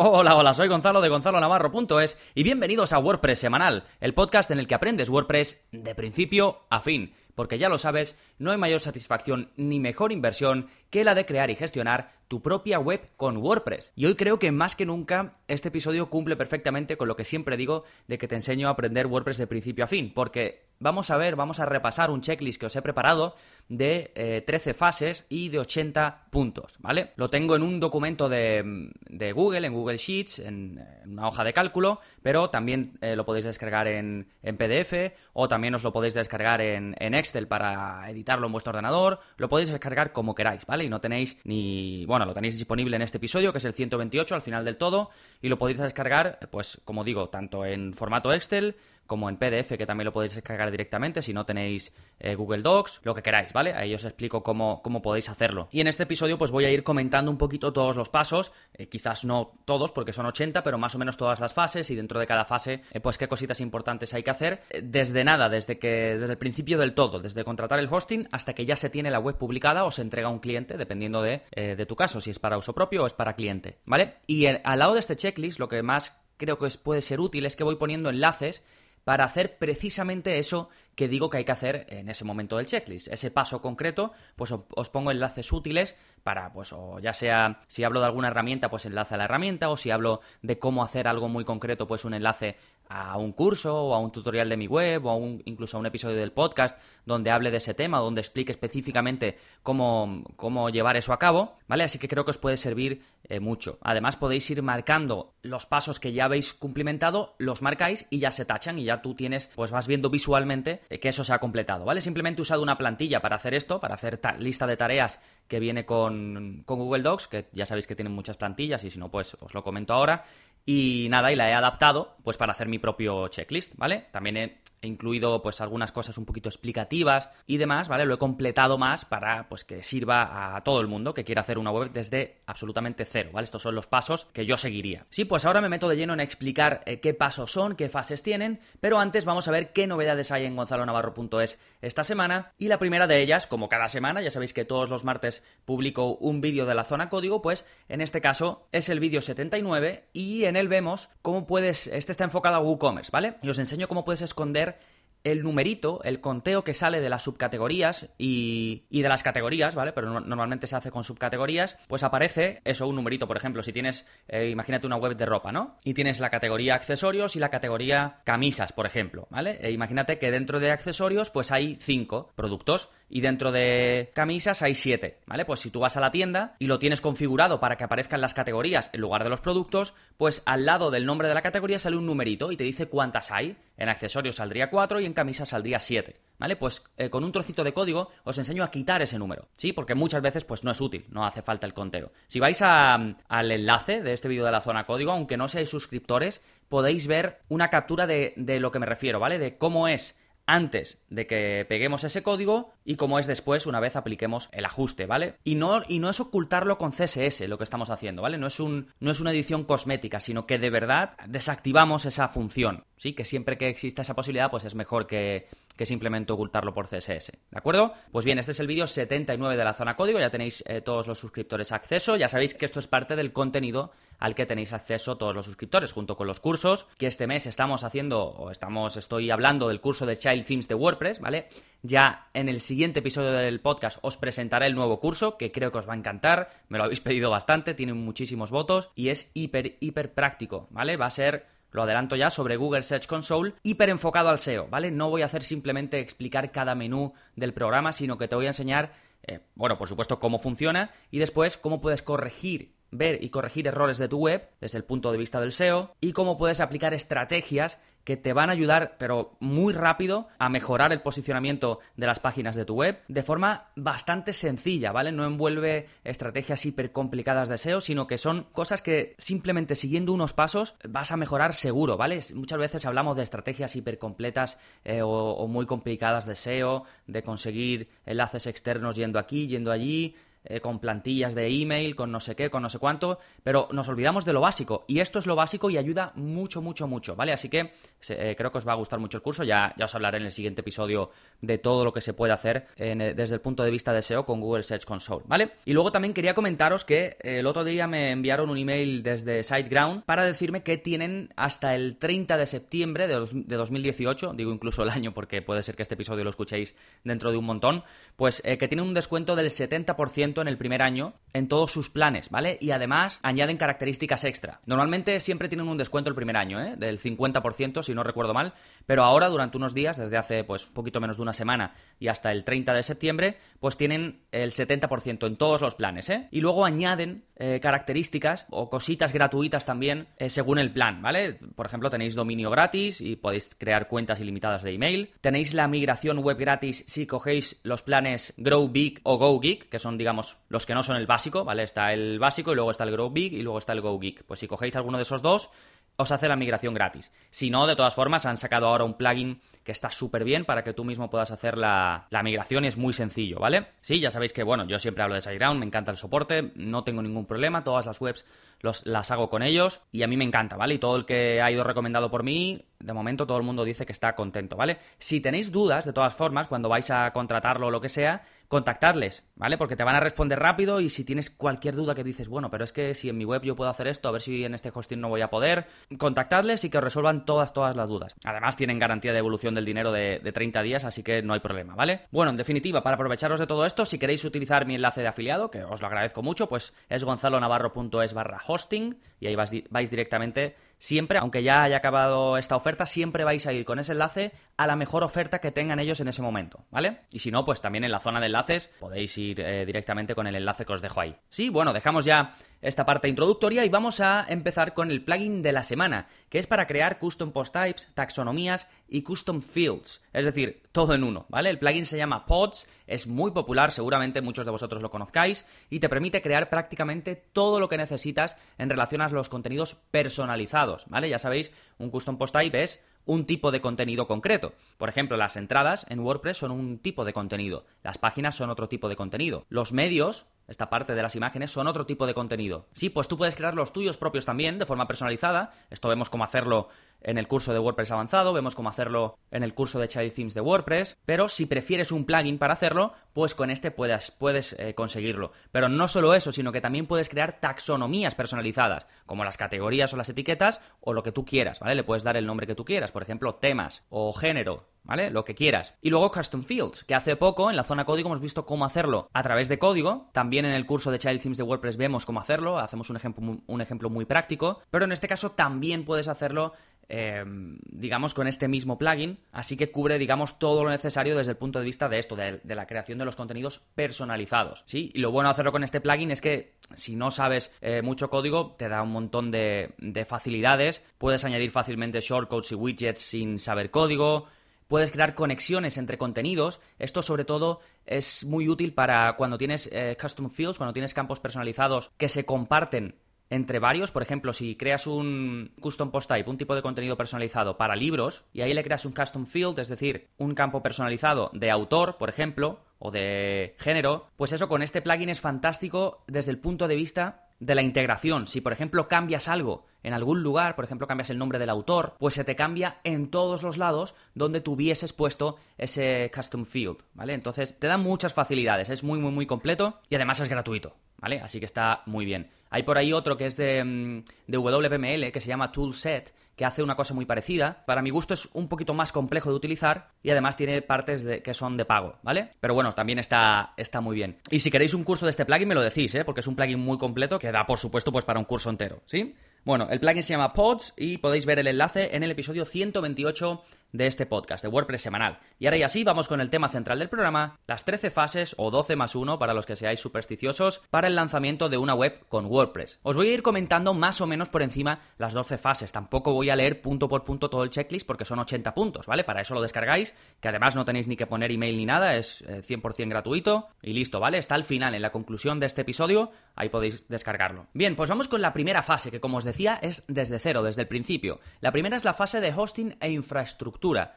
Hola, 0.00 0.36
hola, 0.36 0.54
soy 0.54 0.68
Gonzalo 0.68 1.00
de 1.00 1.08
Gonzalo 1.08 1.40
Navarro.es 1.40 2.16
y 2.36 2.44
bienvenidos 2.44 2.92
a 2.92 3.00
WordPress 3.00 3.40
Semanal, 3.40 3.82
el 4.00 4.14
podcast 4.14 4.48
en 4.52 4.60
el 4.60 4.68
que 4.68 4.76
aprendes 4.76 5.08
WordPress 5.08 5.60
de 5.72 5.92
principio 5.96 6.60
a 6.70 6.80
fin. 6.80 7.14
Porque 7.34 7.58
ya 7.58 7.68
lo 7.68 7.78
sabes, 7.78 8.16
no 8.38 8.52
hay 8.52 8.58
mayor 8.58 8.78
satisfacción 8.78 9.50
ni 9.56 9.80
mejor 9.80 10.12
inversión 10.12 10.68
que 10.90 11.02
la 11.02 11.16
de 11.16 11.26
crear 11.26 11.50
y 11.50 11.56
gestionar 11.56 12.12
tu 12.28 12.42
propia 12.42 12.78
web 12.78 13.10
con 13.16 13.38
WordPress. 13.38 13.92
Y 13.96 14.06
hoy 14.06 14.14
creo 14.14 14.38
que 14.38 14.52
más 14.52 14.76
que 14.76 14.86
nunca 14.86 15.38
este 15.48 15.66
episodio 15.66 16.10
cumple 16.10 16.36
perfectamente 16.36 16.96
con 16.96 17.08
lo 17.08 17.16
que 17.16 17.24
siempre 17.24 17.56
digo 17.56 17.82
de 18.06 18.18
que 18.18 18.28
te 18.28 18.36
enseño 18.36 18.68
a 18.68 18.72
aprender 18.72 19.08
WordPress 19.08 19.38
de 19.38 19.48
principio 19.48 19.82
a 19.82 19.88
fin, 19.88 20.12
porque 20.14 20.67
vamos 20.80 21.10
a 21.10 21.16
ver, 21.16 21.36
vamos 21.36 21.60
a 21.60 21.66
repasar 21.66 22.10
un 22.10 22.20
checklist 22.20 22.60
que 22.60 22.66
os 22.66 22.76
he 22.76 22.82
preparado 22.82 23.34
de 23.68 24.42
13 24.46 24.70
eh, 24.70 24.74
fases 24.74 25.26
y 25.28 25.50
de 25.50 25.58
80 25.58 26.28
puntos, 26.30 26.76
¿vale? 26.78 27.12
Lo 27.16 27.28
tengo 27.28 27.54
en 27.54 27.62
un 27.62 27.80
documento 27.80 28.28
de, 28.28 28.90
Google, 29.34 29.66
en 29.66 29.74
Google 29.74 29.98
Sheets, 29.98 30.38
en, 30.38 30.82
una 31.04 31.28
hoja 31.28 31.44
de 31.44 31.52
cálculo, 31.52 32.00
pero 32.22 32.50
también 32.50 32.98
eh, 33.00 33.14
lo 33.14 33.24
podéis 33.24 33.44
descargar 33.44 33.86
en, 33.88 34.26
PDF 34.42 35.12
o 35.34 35.48
también 35.48 35.74
os 35.74 35.82
lo 35.82 35.92
podéis 35.92 36.14
descargar 36.14 36.60
en, 36.62 36.96
en 36.98 37.14
Excel 37.14 37.46
para 37.46 38.08
editarlo 38.10 38.46
en 38.46 38.52
vuestro 38.52 38.70
ordenador, 38.70 39.20
lo 39.36 39.48
podéis 39.48 39.68
descargar 39.68 40.12
como 40.12 40.34
queráis, 40.34 40.64
¿vale? 40.64 40.84
Y 40.84 40.88
no 40.88 41.00
tenéis 41.00 41.38
ni... 41.44 42.06
Bueno, 42.06 42.24
lo 42.24 42.34
tenéis 42.34 42.56
disponible 42.56 42.96
en 42.96 43.02
este 43.02 43.18
episodio, 43.18 43.52
que 43.52 43.58
es 43.58 43.64
el 43.64 43.74
128 43.74 44.34
al 44.34 44.42
final 44.42 44.64
del 44.64 44.78
todo, 44.78 45.10
y 45.42 45.48
lo 45.48 45.58
podéis 45.58 45.78
descargar, 45.78 46.38
pues 46.50 46.80
como 46.84 47.04
digo, 47.04 47.28
tanto 47.28 47.66
en 47.66 47.92
formato 47.92 48.32
Excel, 48.32 48.76
como 49.08 49.28
en 49.30 49.38
PDF, 49.38 49.76
que 49.78 49.86
también 49.86 50.04
lo 50.04 50.12
podéis 50.12 50.34
descargar 50.34 50.70
directamente 50.70 51.22
si 51.22 51.32
no 51.32 51.46
tenéis 51.46 51.94
eh, 52.20 52.34
Google 52.34 52.60
Docs, 52.60 53.00
lo 53.04 53.14
que 53.14 53.22
queráis, 53.22 53.52
¿vale? 53.54 53.72
Ahí 53.72 53.94
os 53.94 54.04
explico 54.04 54.42
cómo, 54.42 54.82
cómo, 54.82 55.00
podéis 55.00 55.30
hacerlo. 55.30 55.68
Y 55.72 55.80
en 55.80 55.86
este 55.86 56.02
episodio 56.02 56.36
pues 56.36 56.50
voy 56.50 56.66
a 56.66 56.70
ir 56.70 56.84
comentando 56.84 57.30
un 57.30 57.38
poquito 57.38 57.72
todos 57.72 57.96
los 57.96 58.10
pasos, 58.10 58.52
eh, 58.74 58.88
quizás 58.88 59.24
no 59.24 59.52
todos 59.64 59.92
porque 59.92 60.12
son 60.12 60.26
80, 60.26 60.62
pero 60.62 60.76
más 60.76 60.94
o 60.94 60.98
menos 60.98 61.16
todas 61.16 61.40
las 61.40 61.54
fases 61.54 61.90
y 61.90 61.96
dentro 61.96 62.20
de 62.20 62.26
cada 62.26 62.44
fase 62.44 62.82
eh, 62.92 63.00
pues 63.00 63.16
qué 63.16 63.28
cositas 63.28 63.60
importantes 63.60 64.12
hay 64.12 64.22
que 64.22 64.30
hacer 64.30 64.60
desde 64.82 65.24
nada, 65.24 65.48
desde 65.48 65.78
que 65.78 66.18
desde 66.18 66.32
el 66.32 66.38
principio 66.38 66.76
del 66.76 66.92
todo, 66.92 67.18
desde 67.18 67.44
contratar 67.44 67.78
el 67.78 67.88
hosting 67.90 68.28
hasta 68.30 68.52
que 68.52 68.66
ya 68.66 68.76
se 68.76 68.90
tiene 68.90 69.10
la 69.10 69.20
web 69.20 69.38
publicada 69.38 69.84
o 69.84 69.90
se 69.90 70.02
entrega 70.02 70.28
a 70.28 70.32
un 70.32 70.40
cliente, 70.40 70.76
dependiendo 70.76 71.22
de, 71.22 71.42
de 71.56 71.86
tu 71.86 71.96
caso, 71.96 72.20
si 72.20 72.28
es 72.28 72.38
para 72.38 72.58
uso 72.58 72.74
propio 72.74 73.04
o 73.04 73.06
es 73.06 73.14
para 73.14 73.36
cliente, 73.36 73.78
¿vale? 73.86 74.16
Y 74.26 74.44
al 74.44 74.78
lado 74.78 74.92
de 74.92 75.00
este 75.00 75.16
checklist 75.16 75.58
lo 75.58 75.68
que 75.68 75.82
más 75.82 76.20
creo 76.38 76.58
que 76.58 76.68
puede 76.82 77.02
ser 77.02 77.20
útil 77.20 77.44
es 77.44 77.56
que 77.56 77.64
voy 77.64 77.76
poniendo 77.76 78.10
enlaces 78.10 78.62
para 79.04 79.24
hacer 79.24 79.58
precisamente 79.58 80.38
eso 80.38 80.68
que 80.94 81.08
digo 81.08 81.30
que 81.30 81.38
hay 81.38 81.44
que 81.44 81.52
hacer 81.52 81.86
en 81.90 82.08
ese 82.08 82.24
momento 82.24 82.56
del 82.56 82.66
checklist. 82.66 83.08
Ese 83.08 83.30
paso 83.30 83.62
concreto, 83.62 84.12
pues 84.34 84.52
os 84.52 84.90
pongo 84.90 85.12
enlaces 85.12 85.52
útiles 85.52 85.94
para, 86.24 86.52
pues, 86.52 86.72
o 86.72 86.98
ya 86.98 87.14
sea, 87.14 87.60
si 87.68 87.84
hablo 87.84 88.00
de 88.00 88.06
alguna 88.06 88.28
herramienta, 88.28 88.68
pues 88.68 88.84
enlace 88.84 89.14
a 89.14 89.18
la 89.18 89.24
herramienta, 89.24 89.70
o 89.70 89.76
si 89.76 89.92
hablo 89.92 90.20
de 90.42 90.58
cómo 90.58 90.82
hacer 90.82 91.06
algo 91.06 91.28
muy 91.28 91.44
concreto, 91.44 91.86
pues 91.86 92.04
un 92.04 92.14
enlace 92.14 92.56
a 92.88 93.16
un 93.18 93.32
curso 93.32 93.74
o 93.74 93.94
a 93.94 93.98
un 93.98 94.10
tutorial 94.10 94.48
de 94.48 94.56
mi 94.56 94.66
web 94.66 95.04
o 95.06 95.10
a 95.10 95.16
un, 95.16 95.42
incluso 95.44 95.76
a 95.76 95.80
un 95.80 95.86
episodio 95.86 96.16
del 96.16 96.32
podcast 96.32 96.78
donde 97.04 97.30
hable 97.30 97.50
de 97.50 97.56
ese 97.56 97.74
tema, 97.74 97.98
donde 97.98 98.20
explique 98.20 98.52
específicamente 98.52 99.38
cómo, 99.62 100.24
cómo 100.36 100.68
llevar 100.70 100.96
eso 100.96 101.12
a 101.12 101.18
cabo, 101.18 101.56
¿vale? 101.66 101.84
Así 101.84 101.98
que 101.98 102.08
creo 102.08 102.24
que 102.24 102.32
os 102.32 102.38
puede 102.38 102.56
servir 102.56 103.02
eh, 103.24 103.40
mucho. 103.40 103.78
Además 103.82 104.16
podéis 104.16 104.48
ir 104.50 104.62
marcando 104.62 105.34
los 105.42 105.66
pasos 105.66 106.00
que 106.00 106.12
ya 106.12 106.26
habéis 106.26 106.52
cumplimentado, 106.54 107.34
los 107.38 107.62
marcáis 107.62 108.06
y 108.10 108.18
ya 108.18 108.30
se 108.32 108.44
tachan 108.44 108.78
y 108.78 108.84
ya 108.84 109.02
tú 109.02 109.14
tienes, 109.14 109.50
pues 109.54 109.70
vas 109.70 109.86
viendo 109.86 110.10
visualmente 110.10 110.82
eh, 110.90 111.00
que 111.00 111.08
eso 111.08 111.24
se 111.24 111.32
ha 111.32 111.38
completado, 111.38 111.84
¿vale? 111.84 112.00
Simplemente 112.00 112.40
he 112.40 112.42
usado 112.42 112.62
una 112.62 112.78
plantilla 112.78 113.20
para 113.20 113.36
hacer 113.36 113.54
esto, 113.54 113.80
para 113.80 113.94
hacer 113.94 114.20
lista 114.38 114.66
de 114.66 114.76
tareas 114.76 115.18
que 115.48 115.60
viene 115.60 115.86
con, 115.86 116.62
con 116.66 116.78
Google 116.78 117.02
Docs, 117.02 117.28
que 117.28 117.48
ya 117.52 117.64
sabéis 117.64 117.86
que 117.86 117.96
tienen 117.96 118.12
muchas 118.12 118.36
plantillas 118.36 118.84
y 118.84 118.90
si 118.90 118.98
no, 118.98 119.10
pues 119.10 119.36
os 119.40 119.54
lo 119.54 119.64
comento 119.64 119.94
ahora. 119.94 120.24
Y 120.64 121.06
nada, 121.10 121.32
y 121.32 121.36
la 121.36 121.48
he 121.48 121.54
adaptado 121.54 122.16
pues 122.22 122.36
para 122.36 122.52
hacer 122.52 122.68
mi 122.68 122.78
propio 122.78 123.28
checklist, 123.28 123.74
¿vale? 123.76 124.06
También 124.12 124.36
he 124.36 124.60
he 124.82 124.86
incluido 124.86 125.42
pues 125.42 125.60
algunas 125.60 125.92
cosas 125.92 126.18
un 126.18 126.24
poquito 126.24 126.48
explicativas 126.48 127.30
y 127.46 127.56
demás, 127.56 127.88
¿vale? 127.88 128.06
Lo 128.06 128.14
he 128.14 128.18
completado 128.18 128.78
más 128.78 129.04
para 129.04 129.48
pues 129.48 129.64
que 129.64 129.82
sirva 129.82 130.56
a 130.56 130.64
todo 130.64 130.80
el 130.80 130.86
mundo 130.86 131.14
que 131.14 131.24
quiera 131.24 131.40
hacer 131.40 131.58
una 131.58 131.70
web 131.70 131.90
desde 131.92 132.42
absolutamente 132.46 133.04
cero, 133.04 133.30
¿vale? 133.32 133.44
Estos 133.44 133.62
son 133.62 133.74
los 133.74 133.86
pasos 133.86 134.28
que 134.32 134.46
yo 134.46 134.56
seguiría. 134.56 135.06
Sí, 135.10 135.24
pues 135.24 135.44
ahora 135.44 135.60
me 135.60 135.68
meto 135.68 135.88
de 135.88 135.96
lleno 135.96 136.12
en 136.12 136.20
explicar 136.20 136.82
eh, 136.86 137.00
qué 137.00 137.14
pasos 137.14 137.52
son, 137.52 137.76
qué 137.76 137.88
fases 137.88 138.22
tienen, 138.22 138.60
pero 138.80 138.98
antes 138.98 139.24
vamos 139.24 139.48
a 139.48 139.50
ver 139.50 139.72
qué 139.72 139.86
novedades 139.86 140.30
hay 140.30 140.44
en 140.44 140.56
gonzalonavarro.es 140.56 141.58
esta 141.82 142.04
semana 142.04 142.52
y 142.58 142.68
la 142.68 142.78
primera 142.78 143.06
de 143.06 143.20
ellas, 143.20 143.46
como 143.46 143.68
cada 143.68 143.88
semana, 143.88 144.22
ya 144.22 144.30
sabéis 144.30 144.52
que 144.52 144.64
todos 144.64 144.88
los 144.88 145.04
martes 145.04 145.42
publico 145.64 146.16
un 146.16 146.40
vídeo 146.40 146.66
de 146.66 146.74
la 146.74 146.84
zona 146.84 147.08
código, 147.08 147.42
pues 147.42 147.64
en 147.88 148.00
este 148.00 148.20
caso 148.20 148.68
es 148.72 148.88
el 148.88 149.00
vídeo 149.00 149.20
79 149.20 150.08
y 150.12 150.44
en 150.44 150.56
él 150.56 150.68
vemos 150.68 151.10
cómo 151.22 151.46
puedes, 151.46 151.86
este 151.86 152.12
está 152.12 152.24
enfocado 152.24 152.56
a 152.56 152.60
WooCommerce, 152.60 153.10
¿vale? 153.12 153.36
Y 153.42 153.48
os 153.50 153.58
enseño 153.58 153.88
cómo 153.88 154.04
puedes 154.04 154.22
esconder 154.22 154.77
el 155.24 155.42
numerito, 155.42 156.00
el 156.04 156.20
conteo 156.20 156.64
que 156.64 156.74
sale 156.74 157.00
de 157.00 157.08
las 157.08 157.22
subcategorías 157.22 158.08
y, 158.18 158.86
de 158.90 159.08
las 159.08 159.22
categorías, 159.22 159.74
¿vale? 159.74 159.92
Pero 159.92 160.20
normalmente 160.20 160.66
se 160.66 160.76
hace 160.76 160.90
con 160.90 161.04
subcategorías, 161.04 161.76
pues 161.88 162.02
aparece 162.02 162.60
eso, 162.64 162.86
un 162.86 162.96
numerito, 162.96 163.26
por 163.26 163.36
ejemplo, 163.36 163.62
si 163.62 163.72
tienes, 163.72 164.06
eh, 164.28 164.48
imagínate 164.48 164.86
una 164.86 164.96
web 164.96 165.16
de 165.16 165.26
ropa, 165.26 165.52
¿no? 165.52 165.76
Y 165.84 165.94
tienes 165.94 166.20
la 166.20 166.30
categoría 166.30 166.74
accesorios 166.74 167.36
y 167.36 167.38
la 167.38 167.50
categoría 167.50 168.20
camisas, 168.24 168.72
por 168.72 168.86
ejemplo, 168.86 169.26
¿vale? 169.30 169.58
E 169.60 169.72
imagínate 169.72 170.18
que 170.18 170.30
dentro 170.30 170.60
de 170.60 170.70
accesorios, 170.70 171.30
pues 171.30 171.50
hay 171.50 171.76
cinco 171.80 172.32
productos 172.34 172.90
y 173.08 173.20
dentro 173.20 173.52
de 173.52 174.10
camisas 174.14 174.62
hay 174.62 174.74
7, 174.74 175.18
¿vale? 175.26 175.44
Pues 175.44 175.60
si 175.60 175.70
tú 175.70 175.80
vas 175.80 175.96
a 175.96 176.00
la 176.00 176.10
tienda 176.10 176.56
y 176.58 176.66
lo 176.66 176.78
tienes 176.78 177.00
configurado 177.00 177.60
para 177.60 177.76
que 177.76 177.84
aparezcan 177.84 178.20
las 178.20 178.34
categorías 178.34 178.90
en 178.92 179.00
lugar 179.00 179.24
de 179.24 179.30
los 179.30 179.40
productos, 179.40 179.94
pues 180.16 180.42
al 180.46 180.66
lado 180.66 180.90
del 180.90 181.06
nombre 181.06 181.28
de 181.28 181.34
la 181.34 181.42
categoría 181.42 181.78
sale 181.78 181.96
un 181.96 182.06
numerito 182.06 182.52
y 182.52 182.56
te 182.56 182.64
dice 182.64 182.86
cuántas 182.86 183.30
hay. 183.30 183.56
En 183.76 183.88
accesorios 183.88 184.36
saldría 184.36 184.70
4 184.70 185.00
y 185.00 185.06
en 185.06 185.14
camisas 185.14 185.50
saldría 185.50 185.78
7, 185.78 186.16
¿vale? 186.38 186.56
Pues 186.56 186.82
eh, 186.96 187.10
con 187.10 187.22
un 187.22 187.30
trocito 187.30 187.62
de 187.62 187.72
código 187.72 188.10
os 188.24 188.36
enseño 188.36 188.64
a 188.64 188.70
quitar 188.70 189.02
ese 189.02 189.18
número, 189.18 189.46
¿sí? 189.56 189.72
Porque 189.72 189.94
muchas 189.94 190.20
veces 190.20 190.44
pues 190.44 190.64
no 190.64 190.72
es 190.72 190.80
útil, 190.80 191.06
no 191.10 191.24
hace 191.24 191.42
falta 191.42 191.66
el 191.66 191.74
conteo. 191.74 192.10
Si 192.26 192.40
vais 192.40 192.60
al 192.60 193.16
enlace 193.28 194.02
de 194.02 194.12
este 194.12 194.28
vídeo 194.28 194.44
de 194.44 194.52
la 194.52 194.60
zona 194.60 194.84
código, 194.84 195.12
aunque 195.12 195.36
no 195.36 195.46
seáis 195.46 195.68
suscriptores, 195.68 196.40
podéis 196.68 197.06
ver 197.06 197.40
una 197.48 197.70
captura 197.70 198.06
de, 198.06 198.34
de 198.36 198.58
lo 198.58 198.72
que 198.72 198.80
me 198.80 198.86
refiero, 198.86 199.20
¿vale? 199.20 199.38
De 199.38 199.56
cómo 199.56 199.86
es 199.86 200.16
antes 200.48 200.98
de 201.10 201.26
que 201.26 201.66
peguemos 201.68 202.02
ese 202.04 202.22
código 202.22 202.72
y 202.84 202.96
cómo 202.96 203.18
es 203.18 203.26
después 203.26 203.66
una 203.66 203.80
vez 203.80 203.96
apliquemos 203.96 204.48
el 204.50 204.64
ajuste, 204.64 205.04
¿vale? 205.04 205.34
Y 205.44 205.54
no, 205.54 205.82
y 205.86 205.98
no 205.98 206.08
es 206.08 206.20
ocultarlo 206.20 206.78
con 206.78 206.90
CSS 206.90 207.46
lo 207.48 207.58
que 207.58 207.64
estamos 207.64 207.90
haciendo, 207.90 208.22
¿vale? 208.22 208.38
No 208.38 208.46
es, 208.46 208.58
un, 208.58 208.90
no 208.98 209.10
es 209.10 209.20
una 209.20 209.30
edición 209.30 209.64
cosmética, 209.64 210.20
sino 210.20 210.46
que 210.46 210.58
de 210.58 210.70
verdad 210.70 211.16
desactivamos 211.26 212.06
esa 212.06 212.28
función, 212.28 212.84
¿sí? 212.96 213.12
Que 213.12 213.26
siempre 213.26 213.58
que 213.58 213.68
exista 213.68 214.00
esa 214.00 214.14
posibilidad, 214.14 214.50
pues 214.50 214.64
es 214.64 214.74
mejor 214.74 215.06
que, 215.06 215.48
que 215.76 215.84
simplemente 215.84 216.32
ocultarlo 216.32 216.72
por 216.72 216.88
CSS, 216.88 217.32
¿de 217.32 217.58
acuerdo? 217.58 217.92
Pues 218.10 218.24
bien, 218.24 218.38
este 218.38 218.52
es 218.52 218.60
el 218.60 218.66
vídeo 218.66 218.86
79 218.86 219.54
de 219.54 219.64
la 219.64 219.74
zona 219.74 219.96
código, 219.96 220.18
ya 220.18 220.30
tenéis 220.30 220.64
eh, 220.66 220.80
todos 220.80 221.06
los 221.06 221.18
suscriptores 221.18 221.72
acceso, 221.72 222.16
ya 222.16 222.30
sabéis 222.30 222.54
que 222.54 222.64
esto 222.64 222.80
es 222.80 222.86
parte 222.86 223.16
del 223.16 223.34
contenido 223.34 223.92
al 224.18 224.34
que 224.34 224.46
tenéis 224.46 224.72
acceso 224.72 225.16
todos 225.16 225.34
los 225.34 225.46
suscriptores, 225.46 225.92
junto 225.92 226.16
con 226.16 226.26
los 226.26 226.40
cursos, 226.40 226.86
que 226.98 227.06
este 227.06 227.26
mes 227.26 227.46
estamos 227.46 227.84
haciendo, 227.84 228.22
o 228.22 228.50
estamos, 228.50 228.96
estoy 228.96 229.30
hablando 229.30 229.68
del 229.68 229.80
curso 229.80 230.06
de 230.06 230.16
Child 230.16 230.44
Themes 230.44 230.68
de 230.68 230.74
WordPress, 230.74 231.20
¿vale? 231.20 231.48
Ya 231.82 232.28
en 232.34 232.48
el 232.48 232.60
siguiente 232.60 232.98
episodio 232.98 233.32
del 233.32 233.60
podcast 233.60 233.98
os 234.02 234.16
presentaré 234.16 234.66
el 234.66 234.74
nuevo 234.74 235.00
curso, 235.00 235.36
que 235.36 235.52
creo 235.52 235.70
que 235.70 235.78
os 235.78 235.88
va 235.88 235.92
a 235.92 235.96
encantar, 235.98 236.50
me 236.68 236.78
lo 236.78 236.84
habéis 236.84 237.00
pedido 237.00 237.30
bastante, 237.30 237.74
tiene 237.74 237.94
muchísimos 237.94 238.50
votos, 238.50 238.90
y 238.94 239.10
es 239.10 239.30
hiper, 239.34 239.76
hiper 239.80 240.12
práctico, 240.14 240.66
¿vale? 240.70 240.96
Va 240.96 241.06
a 241.06 241.10
ser 241.10 241.46
lo 241.70 241.82
adelanto 241.82 242.16
ya 242.16 242.30
sobre 242.30 242.56
Google 242.56 242.82
Search 242.82 243.06
Console, 243.06 243.54
hiper 243.62 243.90
enfocado 243.90 244.30
al 244.30 244.38
SEO, 244.38 244.68
¿vale? 244.68 244.90
No 244.90 245.10
voy 245.10 245.22
a 245.22 245.26
hacer 245.26 245.42
simplemente 245.42 246.00
explicar 246.00 246.50
cada 246.50 246.74
menú 246.74 247.12
del 247.36 247.52
programa, 247.52 247.92
sino 247.92 248.16
que 248.16 248.26
te 248.26 248.34
voy 248.34 248.46
a 248.46 248.50
enseñar, 248.50 248.92
eh, 249.22 249.40
bueno, 249.54 249.76
por 249.76 249.88
supuesto, 249.88 250.18
cómo 250.18 250.38
funciona 250.38 250.90
y 251.10 251.18
después 251.18 251.58
cómo 251.58 251.80
puedes 251.80 252.02
corregir 252.02 252.77
ver 252.90 253.22
y 253.22 253.30
corregir 253.30 253.66
errores 253.66 253.98
de 253.98 254.08
tu 254.08 254.18
web 254.18 254.48
desde 254.60 254.78
el 254.78 254.84
punto 254.84 255.12
de 255.12 255.18
vista 255.18 255.40
del 255.40 255.52
SEO 255.52 255.94
y 256.00 256.12
cómo 256.12 256.38
puedes 256.38 256.60
aplicar 256.60 256.94
estrategias 256.94 257.78
que 258.08 258.16
te 258.16 258.32
van 258.32 258.48
a 258.48 258.54
ayudar, 258.54 258.96
pero 258.98 259.36
muy 259.38 259.74
rápido, 259.74 260.28
a 260.38 260.48
mejorar 260.48 260.92
el 260.92 261.02
posicionamiento 261.02 261.80
de 261.94 262.06
las 262.06 262.20
páginas 262.20 262.56
de 262.56 262.64
tu 262.64 262.74
web 262.74 263.02
de 263.06 263.22
forma 263.22 263.66
bastante 263.76 264.32
sencilla, 264.32 264.92
¿vale? 264.92 265.12
No 265.12 265.26
envuelve 265.26 265.88
estrategias 266.04 266.64
hiper 266.64 266.90
complicadas 266.90 267.50
de 267.50 267.58
SEO, 267.58 267.82
sino 267.82 268.06
que 268.06 268.16
son 268.16 268.46
cosas 268.52 268.80
que 268.80 269.14
simplemente 269.18 269.74
siguiendo 269.74 270.14
unos 270.14 270.32
pasos 270.32 270.74
vas 270.88 271.12
a 271.12 271.18
mejorar 271.18 271.52
seguro, 271.52 271.98
¿vale? 271.98 272.20
Muchas 272.34 272.58
veces 272.58 272.86
hablamos 272.86 273.14
de 273.14 273.24
estrategias 273.24 273.76
hiper 273.76 273.98
completas 273.98 274.58
eh, 274.86 275.02
o, 275.02 275.10
o 275.10 275.46
muy 275.46 275.66
complicadas 275.66 276.24
de 276.24 276.34
SEO, 276.34 276.84
de 277.06 277.22
conseguir 277.22 277.90
enlaces 278.06 278.46
externos 278.46 278.96
yendo 278.96 279.18
aquí, 279.18 279.48
yendo 279.48 279.70
allí, 279.70 280.16
eh, 280.50 280.60
con 280.60 280.78
plantillas 280.78 281.34
de 281.34 281.46
email, 281.48 281.94
con 281.94 282.10
no 282.10 282.20
sé 282.20 282.34
qué, 282.34 282.48
con 282.48 282.62
no 282.62 282.70
sé 282.70 282.78
cuánto, 282.78 283.18
pero 283.42 283.68
nos 283.70 283.88
olvidamos 283.88 284.24
de 284.24 284.32
lo 284.32 284.40
básico. 284.40 284.84
Y 284.88 285.00
esto 285.00 285.18
es 285.18 285.26
lo 285.26 285.36
básico 285.36 285.68
y 285.68 285.76
ayuda 285.76 286.12
mucho, 286.16 286.62
mucho, 286.62 286.88
mucho, 286.88 287.14
¿vale? 287.14 287.32
Así 287.32 287.48
que 287.48 287.74
eh, 288.08 288.34
creo 288.36 288.50
que 288.50 288.58
os 288.58 288.66
va 288.66 288.72
a 288.72 288.76
gustar 288.76 288.98
mucho 288.98 289.18
el 289.18 289.22
curso. 289.22 289.44
Ya, 289.44 289.74
ya 289.76 289.86
os 289.86 289.94
hablaré 289.94 290.18
en 290.18 290.24
el 290.24 290.32
siguiente 290.32 290.60
episodio 290.60 291.10
de 291.40 291.58
todo 291.58 291.84
lo 291.84 291.92
que 291.92 292.00
se 292.00 292.12
puede 292.12 292.32
hacer 292.32 292.66
eh, 292.76 293.14
desde 293.16 293.34
el 293.34 293.40
punto 293.40 293.62
de 293.62 293.70
vista 293.70 293.92
de 293.92 294.02
SEO 294.02 294.24
con 294.24 294.40
Google 294.40 294.62
Search 294.62 294.84
Console, 294.84 295.24
¿vale? 295.26 295.50
Y 295.64 295.72
luego 295.72 295.92
también 295.92 296.14
quería 296.14 296.34
comentaros 296.34 296.84
que 296.84 297.16
el 297.20 297.46
otro 297.46 297.64
día 297.64 297.86
me 297.86 298.10
enviaron 298.10 298.50
un 298.50 298.58
email 298.58 299.02
desde 299.02 299.42
SiteGround 299.42 300.04
para 300.04 300.24
decirme 300.24 300.62
que 300.62 300.78
tienen 300.78 301.32
hasta 301.36 301.74
el 301.74 301.96
30 301.96 302.36
de 302.36 302.46
septiembre 302.46 303.06
de, 303.06 303.26
de 303.32 303.56
2018, 303.56 304.34
digo 304.34 304.52
incluso 304.52 304.82
el 304.82 304.90
año 304.90 305.12
porque 305.12 305.42
puede 305.42 305.62
ser 305.62 305.76
que 305.76 305.82
este 305.82 305.94
episodio 305.94 306.24
lo 306.24 306.30
escuchéis 306.30 306.74
dentro 307.04 307.30
de 307.30 307.36
un 307.36 307.44
montón, 307.44 307.84
pues 308.16 308.42
que 308.42 308.68
tienen 308.68 308.86
un 308.86 308.94
descuento 308.94 309.36
del 309.36 309.50
70% 309.50 310.40
en 310.40 310.48
el 310.48 310.58
primer 310.58 310.82
año 310.82 311.14
en 311.32 311.48
todos 311.48 311.70
sus 311.70 311.90
planes, 311.90 312.30
¿vale? 312.30 312.58
Y 312.60 312.70
además 312.70 313.20
añaden 313.22 313.56
características 313.56 314.24
extra. 314.24 314.60
Normalmente 314.66 315.20
siempre 315.20 315.48
tienen 315.48 315.68
un 315.68 315.76
descuento 315.76 316.10
el 316.10 316.16
primer 316.16 316.36
año, 316.36 316.60
¿eh? 316.60 316.74
Del 316.76 316.98
50%, 317.00 317.82
si 317.88 317.94
no 317.94 318.04
recuerdo 318.04 318.32
mal, 318.32 318.54
pero 318.86 319.04
ahora 319.04 319.28
durante 319.28 319.56
unos 319.56 319.74
días, 319.74 319.96
desde 319.96 320.16
hace 320.16 320.44
pues 320.44 320.64
poquito 320.64 321.00
menos 321.00 321.16
de 321.16 321.22
una 321.22 321.32
semana 321.32 321.74
y 321.98 322.08
hasta 322.08 322.32
el 322.32 322.44
30 322.44 322.72
de 322.74 322.82
septiembre, 322.82 323.38
pues 323.60 323.76
tienen 323.76 324.20
el 324.30 324.52
70% 324.52 325.26
en 325.26 325.36
todos 325.36 325.60
los 325.60 325.74
planes, 325.74 326.08
¿eh? 326.08 326.28
Y 326.30 326.40
luego 326.40 326.64
añaden 326.64 327.24
eh, 327.36 327.60
características 327.60 328.46
o 328.50 328.70
cositas 328.70 329.12
gratuitas 329.12 329.66
también 329.66 330.08
eh, 330.16 330.30
según 330.30 330.58
el 330.58 330.72
plan, 330.72 331.02
¿vale? 331.02 331.34
Por 331.54 331.66
ejemplo, 331.66 331.90
tenéis 331.90 332.14
dominio 332.14 332.50
gratis 332.50 333.00
y 333.00 333.16
podéis 333.16 333.50
crear 333.58 333.88
cuentas 333.88 334.20
ilimitadas 334.20 334.62
de 334.62 334.72
email. 334.72 335.10
Tenéis 335.20 335.54
la 335.54 335.68
migración 335.68 336.18
web 336.18 336.38
gratis 336.38 336.84
si 336.86 337.06
cogéis 337.06 337.60
los 337.62 337.82
planes 337.82 338.34
Grow 338.36 338.68
Big 338.68 339.00
o 339.02 339.18
Go 339.18 339.38
Geek, 339.40 339.68
que 339.68 339.78
son, 339.78 339.98
digamos, 339.98 340.38
los 340.48 340.66
que 340.66 340.74
no 340.74 340.82
son 340.82 340.96
el 340.96 341.06
básico, 341.06 341.44
¿vale? 341.44 341.62
Está 341.62 341.92
el 341.92 342.18
básico 342.18 342.52
y 342.52 342.54
luego 342.54 342.70
está 342.70 342.84
el 342.84 342.92
Grow 342.92 343.10
Big 343.10 343.32
y 343.32 343.42
luego 343.42 343.58
está 343.58 343.72
el 343.72 343.80
Go 343.80 343.98
Geek. 343.98 344.24
Pues 344.24 344.40
si 344.40 344.48
cogéis 344.48 344.76
alguno 344.76 344.98
de 344.98 345.02
esos 345.02 345.22
dos, 345.22 345.50
os 346.00 346.12
hace 346.12 346.28
la 346.28 346.36
migración 346.36 346.74
gratis. 346.74 347.10
Si 347.30 347.50
no, 347.50 347.66
de 347.66 347.74
todas 347.74 347.92
formas, 347.92 348.24
han 348.24 348.36
sacado 348.36 348.68
ahora 348.68 348.84
un 348.84 348.94
plugin 348.94 349.40
que 349.64 349.72
está 349.72 349.90
súper 349.90 350.22
bien 350.22 350.44
para 350.44 350.62
que 350.62 350.72
tú 350.72 350.84
mismo 350.84 351.10
puedas 351.10 351.32
hacer 351.32 351.58
la, 351.58 352.06
migración 352.22 352.64
y 352.64 352.68
es 352.68 352.76
muy 352.76 352.92
sencillo, 352.92 353.40
¿vale? 353.40 353.66
Sí, 353.80 353.98
ya 353.98 354.12
sabéis 354.12 354.32
que, 354.32 354.44
bueno, 354.44 354.64
yo 354.64 354.78
siempre 354.78 355.02
hablo 355.02 355.16
de 355.16 355.20
SiteGround, 355.20 355.58
me 355.58 355.66
encanta 355.66 355.90
el 355.90 355.96
soporte, 355.96 356.52
no 356.54 356.84
tengo 356.84 357.02
ningún 357.02 357.26
problema, 357.26 357.64
todas 357.64 357.84
las 357.84 358.00
webs 358.00 358.24
las 358.62 359.10
hago 359.10 359.28
con 359.28 359.42
ellos 359.42 359.80
y 359.90 360.04
a 360.04 360.06
mí 360.06 360.16
me 360.16 360.24
encanta, 360.24 360.56
¿vale? 360.56 360.74
Y 360.74 360.78
todo 360.78 360.96
el 360.96 361.04
que 361.04 361.42
ha 361.42 361.50
ido 361.50 361.64
recomendado 361.64 362.10
por 362.10 362.22
mí, 362.22 362.64
de 362.78 362.92
momento 362.92 363.26
todo 363.26 363.36
el 363.36 363.42
mundo 363.42 363.64
dice 363.64 363.84
que 363.84 363.92
está 363.92 364.14
contento, 364.14 364.56
¿vale? 364.56 364.78
Si 364.98 365.20
tenéis 365.20 365.50
dudas, 365.50 365.84
de 365.84 365.92
todas 365.92 366.14
formas, 366.14 366.46
cuando 366.46 366.68
vais 366.68 366.90
a 366.90 367.12
contratarlo 367.12 367.66
o 367.66 367.70
lo 367.70 367.80
que 367.80 367.88
sea, 367.88 368.24
contactadles, 368.48 369.24
¿vale? 369.36 369.58
Porque 369.58 369.76
te 369.76 369.84
van 369.84 369.94
a 369.94 370.00
responder 370.00 370.38
rápido 370.38 370.80
y 370.80 370.88
si 370.88 371.04
tienes 371.04 371.30
cualquier 371.30 371.74
duda 371.74 371.94
que 371.94 372.02
dices, 372.02 372.28
bueno, 372.28 372.50
pero 372.50 372.64
es 372.64 372.72
que 372.72 372.94
si 372.94 373.10
en 373.10 373.18
mi 373.18 373.24
web 373.24 373.42
yo 373.42 373.54
puedo 373.54 373.70
hacer 373.70 373.86
esto, 373.86 374.08
a 374.08 374.12
ver 374.12 374.22
si 374.22 374.44
en 374.44 374.54
este 374.54 374.72
hosting 374.74 375.00
no 375.00 375.10
voy 375.10 375.20
a 375.20 375.28
poder, 375.28 375.66
contactadles 375.98 376.64
y 376.64 376.70
que 376.70 376.78
os 376.78 376.84
resuelvan 376.84 377.26
todas, 377.26 377.52
todas 377.52 377.76
las 377.76 377.88
dudas. 377.88 378.16
Además, 378.24 378.56
tienen 378.56 378.78
garantía 378.78 379.12
de 379.12 379.18
evolución 379.18 379.54
del 379.54 379.66
dinero 379.66 379.92
de, 379.92 380.20
30 380.32 380.62
días, 380.62 380.84
así 380.84 381.02
que 381.02 381.22
no 381.22 381.34
hay 381.34 381.40
problema, 381.40 381.74
¿vale? 381.74 382.06
Bueno, 382.10 382.30
en 382.30 382.36
definitiva, 382.36 382.82
para 382.82 382.94
aprovecharos 382.94 383.40
de 383.40 383.46
todo 383.46 383.66
esto, 383.66 383.84
si 383.84 383.98
queréis 383.98 384.24
utilizar 384.24 384.66
mi 384.66 384.74
enlace 384.74 385.02
de 385.02 385.08
afiliado, 385.08 385.50
que 385.50 385.64
os 385.64 385.80
lo 385.80 385.86
agradezco 385.86 386.22
mucho, 386.22 386.48
pues 386.48 386.72
es 386.88 387.04
gonzalonavarro.es 387.04 388.14
barra 388.14 388.40
hosting 388.46 388.98
y 389.20 389.26
ahí 389.26 389.36
vais, 389.36 389.52
vais 389.70 389.90
directamente 389.90 390.56
siempre, 390.78 391.18
aunque 391.18 391.42
ya 391.42 391.62
haya 391.62 391.78
acabado 391.78 392.38
esta 392.38 392.56
oferta, 392.56 392.86
siempre 392.86 393.24
vais 393.24 393.46
a 393.46 393.52
ir 393.52 393.64
con 393.64 393.78
ese 393.78 393.92
enlace 393.92 394.32
a 394.56 394.66
la 394.66 394.76
mejor 394.76 395.04
oferta 395.04 395.40
que 395.40 395.50
tengan 395.50 395.78
ellos 395.78 396.00
en 396.00 396.08
ese 396.08 396.22
momento, 396.22 396.64
¿vale? 396.70 397.00
Y 397.10 397.18
si 397.18 397.30
no, 397.30 397.44
pues 397.44 397.60
también 397.60 397.84
en 397.84 397.92
la 397.92 398.00
zona 398.00 398.20
de 398.20 398.26
enlaces 398.26 398.70
podéis 398.80 399.16
ir 399.18 399.40
eh, 399.40 399.66
directamente 399.66 400.14
con 400.14 400.26
el 400.26 400.34
enlace 400.34 400.64
que 400.64 400.72
os 400.72 400.82
dejo 400.82 401.00
ahí. 401.00 401.16
Sí, 401.28 401.50
bueno, 401.50 401.72
dejamos 401.72 402.04
ya 402.04 402.34
esta 402.60 402.84
parte 402.84 403.08
introductoria 403.08 403.64
y 403.64 403.68
vamos 403.68 404.00
a 404.00 404.24
empezar 404.28 404.74
con 404.74 404.90
el 404.90 405.02
plugin 405.02 405.42
de 405.42 405.52
la 405.52 405.64
semana, 405.64 406.08
que 406.28 406.38
es 406.38 406.46
para 406.46 406.66
crear 406.66 406.98
custom 406.98 407.32
post 407.32 407.54
types, 407.54 407.88
taxonomías 407.94 408.68
y 408.88 409.02
custom 409.02 409.42
fields, 409.42 410.02
es 410.12 410.24
decir, 410.24 410.62
todo 410.72 410.94
en 410.94 411.04
uno, 411.04 411.26
¿vale? 411.28 411.50
El 411.50 411.58
plugin 411.58 411.86
se 411.86 411.96
llama 411.96 412.26
Pods, 412.26 412.68
es 412.86 413.06
muy 413.06 413.30
popular, 413.30 413.72
seguramente 413.72 414.20
muchos 414.20 414.44
de 414.44 414.52
vosotros 414.52 414.82
lo 414.82 414.90
conozcáis 414.90 415.44
y 415.70 415.80
te 415.80 415.88
permite 415.88 416.22
crear 416.22 416.48
prácticamente 416.50 417.16
todo 417.16 417.60
lo 417.60 417.68
que 417.68 417.76
necesitas 417.76 418.36
en 418.58 418.70
relación 418.70 419.00
a 419.00 419.08
los 419.08 419.28
contenidos 419.28 419.76
personalizados, 419.90 420.84
¿vale? 420.88 421.08
Ya 421.08 421.18
sabéis, 421.18 421.52
un 421.78 421.90
custom 421.90 422.18
post 422.18 422.34
type 422.34 422.62
es 422.62 422.80
un 423.04 423.24
tipo 423.24 423.50
de 423.50 423.62
contenido 423.62 424.06
concreto. 424.06 424.52
Por 424.76 424.90
ejemplo, 424.90 425.16
las 425.16 425.36
entradas 425.36 425.86
en 425.88 426.00
WordPress 426.00 426.36
son 426.36 426.50
un 426.50 426.78
tipo 426.78 427.04
de 427.04 427.14
contenido, 427.14 427.64
las 427.82 427.98
páginas 427.98 428.34
son 428.34 428.50
otro 428.50 428.68
tipo 428.68 428.88
de 428.88 428.96
contenido, 428.96 429.46
los 429.48 429.72
medios 429.72 430.26
esta 430.48 430.70
parte 430.70 430.94
de 430.94 431.02
las 431.02 431.14
imágenes 431.14 431.50
son 431.50 431.66
otro 431.66 431.86
tipo 431.86 432.06
de 432.06 432.14
contenido. 432.14 432.66
Sí, 432.72 432.88
pues 432.88 433.06
tú 433.06 433.18
puedes 433.18 433.36
crear 433.36 433.54
los 433.54 433.72
tuyos 433.72 433.98
propios 433.98 434.24
también 434.24 434.58
de 434.58 434.66
forma 434.66 434.88
personalizada. 434.88 435.52
Esto 435.70 435.88
vemos 435.88 436.08
cómo 436.10 436.24
hacerlo 436.24 436.68
en 437.02 437.18
el 437.18 437.28
curso 437.28 437.52
de 437.52 437.58
WordPress 437.58 437.90
avanzado, 437.90 438.32
vemos 438.32 438.54
cómo 438.54 438.68
hacerlo 438.68 439.18
en 439.30 439.42
el 439.42 439.54
curso 439.54 439.78
de 439.78 439.88
Child 439.88 440.12
Themes 440.12 440.34
de 440.34 440.40
WordPress, 440.40 440.98
pero 441.04 441.28
si 441.28 441.46
prefieres 441.46 441.92
un 441.92 442.04
plugin 442.04 442.38
para 442.38 442.54
hacerlo, 442.54 442.92
pues 443.12 443.34
con 443.34 443.50
este 443.50 443.70
puedes, 443.70 444.10
puedes 444.10 444.54
eh, 444.58 444.74
conseguirlo. 444.74 445.32
Pero 445.52 445.68
no 445.68 445.88
solo 445.88 446.14
eso, 446.14 446.32
sino 446.32 446.52
que 446.52 446.60
también 446.60 446.86
puedes 446.86 447.08
crear 447.08 447.40
taxonomías 447.40 448.14
personalizadas, 448.14 448.86
como 449.06 449.24
las 449.24 449.36
categorías 449.36 449.92
o 449.92 449.96
las 449.96 450.08
etiquetas 450.08 450.60
o 450.80 450.92
lo 450.92 451.02
que 451.02 451.12
tú 451.12 451.24
quieras, 451.24 451.60
¿vale? 451.60 451.74
Le 451.74 451.84
puedes 451.84 452.04
dar 452.04 452.16
el 452.16 452.26
nombre 452.26 452.46
que 452.46 452.54
tú 452.54 452.64
quieras, 452.64 452.92
por 452.92 453.02
ejemplo, 453.02 453.36
temas 453.36 453.84
o 453.90 454.12
género 454.12 454.66
¿vale? 454.88 455.10
Lo 455.10 455.24
que 455.24 455.34
quieras. 455.34 455.74
Y 455.82 455.90
luego 455.90 456.10
Custom 456.10 456.42
Fields, 456.42 456.82
que 456.84 456.94
hace 456.94 457.14
poco 457.14 457.50
en 457.50 457.56
la 457.56 457.62
zona 457.62 457.84
código 457.84 458.08
hemos 458.08 458.22
visto 458.22 458.46
cómo 458.46 458.64
hacerlo 458.64 459.08
a 459.12 459.22
través 459.22 459.48
de 459.48 459.58
código. 459.58 460.08
También 460.12 460.46
en 460.46 460.52
el 460.52 460.66
curso 460.66 460.90
de 460.90 460.98
Child 460.98 461.20
Themes 461.20 461.38
de 461.38 461.44
WordPress 461.44 461.76
vemos 461.76 462.06
cómo 462.06 462.20
hacerlo, 462.20 462.58
hacemos 462.58 462.90
un 462.90 462.96
ejemplo, 462.96 463.38
un 463.46 463.60
ejemplo 463.60 463.90
muy 463.90 464.06
práctico. 464.06 464.62
Pero 464.70 464.86
en 464.86 464.92
este 464.92 465.06
caso 465.06 465.32
también 465.32 465.84
puedes 465.84 466.08
hacerlo 466.08 466.54
Em, 466.90 467.58
digamos, 467.70 468.14
con 468.14 468.26
este 468.26 468.48
mismo 468.48 468.78
plugin, 468.78 469.18
así 469.30 469.58
que 469.58 469.70
cubre, 469.70 469.98
digamos, 469.98 470.38
todo 470.38 470.64
lo 470.64 470.70
necesario 470.70 471.18
desde 471.18 471.32
el 471.32 471.36
punto 471.36 471.58
de 471.58 471.66
vista 471.66 471.86
de 471.90 471.98
esto, 471.98 472.16
de, 472.16 472.40
la 472.42 472.66
creación 472.66 472.96
de 472.96 473.04
los 473.04 473.14
contenidos 473.14 473.60
personalizados, 473.74 474.64
¿sí? 474.64 474.90
Y 474.94 475.00
lo 475.00 475.10
bueno 475.10 475.28
de 475.28 475.32
hacerlo 475.32 475.52
con 475.52 475.64
este 475.64 475.82
plugin 475.82 476.10
es 476.12 476.22
que 476.22 476.54
si 476.74 476.96
no 476.96 477.10
sabes 477.10 477.52
eh, 477.60 477.82
mucho 477.82 478.08
código, 478.08 478.54
te 478.58 478.70
da 478.70 478.82
un 478.82 478.92
montón 478.92 479.30
de, 479.30 479.74
de 479.76 480.06
facilidades, 480.06 480.82
puedes 480.96 481.24
añadir 481.24 481.50
fácilmente 481.50 482.00
shortcodes 482.00 482.52
y 482.52 482.54
widgets 482.54 483.02
sin 483.02 483.38
saber 483.38 483.70
código, 483.70 484.26
puedes 484.66 484.90
crear 484.90 485.14
conexiones 485.14 485.76
entre 485.76 485.98
contenidos. 485.98 486.60
Esto 486.78 487.02
sobre 487.02 487.26
todo 487.26 487.60
es 487.84 488.24
muy 488.24 488.48
útil 488.48 488.72
para 488.72 489.14
cuando 489.16 489.36
tienes 489.36 489.68
eh, 489.72 489.94
custom 490.00 490.30
fields, 490.30 490.56
cuando 490.56 490.72
tienes 490.72 490.94
campos 490.94 491.20
personalizados 491.20 491.90
que 491.98 492.08
se 492.08 492.24
comparten 492.24 492.94
entre 493.30 493.58
varios. 493.58 493.90
Por 493.90 494.02
ejemplo, 494.02 494.32
si 494.32 494.56
creas 494.56 494.86
un 494.86 495.52
custom 495.60 495.90
post 495.90 496.10
type, 496.10 496.28
un 496.28 496.38
tipo 496.38 496.54
de 496.54 496.62
contenido 496.62 496.96
personalizado 496.96 497.56
para 497.56 497.76
libros, 497.76 498.24
y 498.32 498.40
ahí 498.40 498.54
le 498.54 498.64
creas 498.64 498.84
un 498.84 498.92
custom 498.92 499.26
field, 499.26 499.58
es 499.58 499.68
decir, 499.68 500.08
un 500.18 500.34
campo 500.34 500.62
personalizado 500.62 501.30
de 501.32 501.50
autor, 501.50 501.96
por 501.98 502.08
ejemplo, 502.08 502.60
o 502.78 502.90
de 502.90 503.54
género, 503.58 504.06
pues 504.16 504.32
eso 504.32 504.48
con 504.48 504.62
este 504.62 504.82
plugin 504.82 505.08
es 505.08 505.20
fantástico 505.20 506.04
desde 506.06 506.30
el 506.30 506.38
punto 506.38 506.68
de 506.68 506.76
vista 506.76 507.28
de 507.40 507.54
la 507.54 507.62
integración. 507.62 508.26
Si, 508.26 508.40
por 508.40 508.52
ejemplo, 508.52 508.88
cambias 508.88 509.28
algo 509.28 509.66
en 509.82 509.94
algún 509.94 510.22
lugar, 510.22 510.56
por 510.56 510.64
ejemplo, 510.64 510.86
cambias 510.86 511.10
el 511.10 511.18
nombre 511.18 511.38
del 511.38 511.50
autor, 511.50 511.94
pues 511.98 512.14
se 512.14 512.24
te 512.24 512.36
cambia 512.36 512.80
en 512.84 513.10
todos 513.10 513.42
los 513.42 513.58
lados 513.58 513.94
donde 514.14 514.40
tuvieses 514.40 514.92
puesto 514.92 515.36
ese 515.56 516.10
custom 516.14 516.44
field, 516.44 516.78
¿vale? 516.94 517.14
Entonces, 517.14 517.58
te 517.58 517.68
da 517.68 517.78
muchas 517.78 518.12
facilidades, 518.12 518.70
es 518.70 518.82
muy, 518.82 518.98
muy, 518.98 519.12
muy 519.12 519.26
completo 519.26 519.80
y 519.88 519.94
además 519.94 520.20
es 520.20 520.28
gratuito, 520.28 520.76
¿vale? 520.98 521.20
Así 521.20 521.40
que 521.40 521.46
está 521.46 521.82
muy 521.86 522.04
bien. 522.04 522.30
Hay 522.50 522.62
por 522.62 522.78
ahí 522.78 522.92
otro 522.92 523.16
que 523.16 523.26
es 523.26 523.36
de, 523.36 523.62
mm, 523.62 524.04
de 524.26 524.38
WPML 524.38 525.12
que 525.12 525.20
se 525.20 525.28
llama 525.28 525.52
Toolset, 525.52 526.14
que 526.34 526.44
hace 526.44 526.62
una 526.62 526.76
cosa 526.76 526.94
muy 526.94 527.04
parecida. 527.04 527.64
Para 527.66 527.82
mi 527.82 527.90
gusto 527.90 528.14
es 528.14 528.28
un 528.32 528.48
poquito 528.48 528.72
más 528.72 528.92
complejo 528.92 529.28
de 529.28 529.36
utilizar 529.36 529.90
y 530.02 530.10
además 530.10 530.36
tiene 530.36 530.62
partes 530.62 531.02
de, 531.02 531.22
que 531.22 531.34
son 531.34 531.56
de 531.56 531.64
pago, 531.64 531.96
¿vale? 532.02 532.30
Pero 532.40 532.54
bueno, 532.54 532.72
también 532.72 532.98
está, 532.98 533.54
está 533.56 533.80
muy 533.80 533.96
bien. 533.96 534.18
Y 534.30 534.40
si 534.40 534.50
queréis 534.50 534.72
un 534.72 534.84
curso 534.84 535.04
de 535.04 535.10
este 535.10 535.26
plugin 535.26 535.48
me 535.48 535.54
lo 535.54 535.62
decís, 535.62 535.94
¿eh? 535.94 536.04
Porque 536.04 536.20
es 536.20 536.26
un 536.26 536.36
plugin 536.36 536.60
muy 536.60 536.78
completo 536.78 537.18
que 537.18 537.32
da, 537.32 537.44
por 537.44 537.58
supuesto, 537.58 537.90
pues 537.90 538.04
para 538.04 538.20
un 538.20 538.24
curso 538.24 538.50
entero, 538.50 538.80
¿sí? 538.84 539.14
Bueno, 539.44 539.66
el 539.70 539.80
plugin 539.80 540.02
se 540.02 540.12
llama 540.12 540.32
Pods 540.32 540.74
y 540.76 540.98
podéis 540.98 541.26
ver 541.26 541.38
el 541.38 541.48
enlace 541.48 541.94
en 541.96 542.02
el 542.02 542.10
episodio 542.10 542.44
128 542.44 543.42
de 543.72 543.86
este 543.86 544.06
podcast, 544.06 544.42
de 544.42 544.48
WordPress 544.48 544.82
semanal. 544.82 545.18
Y 545.38 545.46
ahora 545.46 545.58
y 545.58 545.62
así 545.62 545.84
vamos 545.84 546.08
con 546.08 546.20
el 546.20 546.30
tema 546.30 546.48
central 546.48 546.78
del 546.78 546.88
programa, 546.88 547.38
las 547.46 547.64
13 547.64 547.90
fases 547.90 548.34
o 548.38 548.50
12 548.50 548.76
más 548.76 548.94
1 548.94 549.18
para 549.18 549.34
los 549.34 549.46
que 549.46 549.56
seáis 549.56 549.80
supersticiosos 549.80 550.62
para 550.70 550.88
el 550.88 550.94
lanzamiento 550.94 551.48
de 551.48 551.58
una 551.58 551.74
web 551.74 552.04
con 552.08 552.26
WordPress. 552.26 552.80
Os 552.82 552.96
voy 552.96 553.08
a 553.08 553.14
ir 553.14 553.22
comentando 553.22 553.74
más 553.74 554.00
o 554.00 554.06
menos 554.06 554.28
por 554.28 554.42
encima 554.42 554.80
las 554.96 555.12
12 555.12 555.38
fases, 555.38 555.72
tampoco 555.72 556.12
voy 556.12 556.30
a 556.30 556.36
leer 556.36 556.62
punto 556.62 556.88
por 556.88 557.04
punto 557.04 557.30
todo 557.30 557.44
el 557.44 557.50
checklist 557.50 557.86
porque 557.86 558.04
son 558.04 558.18
80 558.18 558.54
puntos, 558.54 558.86
¿vale? 558.86 559.04
Para 559.04 559.20
eso 559.20 559.34
lo 559.34 559.42
descargáis, 559.42 559.94
que 560.20 560.28
además 560.28 560.56
no 560.56 560.64
tenéis 560.64 560.88
ni 560.88 560.96
que 560.96 561.06
poner 561.06 561.30
email 561.30 561.56
ni 561.56 561.66
nada, 561.66 561.96
es 561.96 562.24
100% 562.24 562.80
eh, 562.80 562.86
gratuito 562.86 563.48
y 563.62 563.72
listo, 563.72 564.00
¿vale? 564.00 564.18
Está 564.18 564.34
al 564.34 564.44
final, 564.44 564.74
en 564.74 564.82
la 564.82 564.92
conclusión 564.92 565.40
de 565.40 565.46
este 565.46 565.62
episodio, 565.62 566.10
ahí 566.34 566.48
podéis 566.48 566.88
descargarlo. 566.88 567.46
Bien, 567.52 567.76
pues 567.76 567.90
vamos 567.90 568.08
con 568.08 568.22
la 568.22 568.32
primera 568.32 568.62
fase, 568.62 568.90
que 568.90 569.00
como 569.00 569.18
os 569.18 569.24
decía 569.24 569.58
es 569.60 569.84
desde 569.88 570.18
cero, 570.18 570.42
desde 570.42 570.62
el 570.62 570.68
principio. 570.68 571.20
La 571.40 571.52
primera 571.52 571.76
es 571.76 571.84
la 571.84 571.94
fase 571.94 572.20
de 572.20 572.32
hosting 572.34 572.76
e 572.80 572.90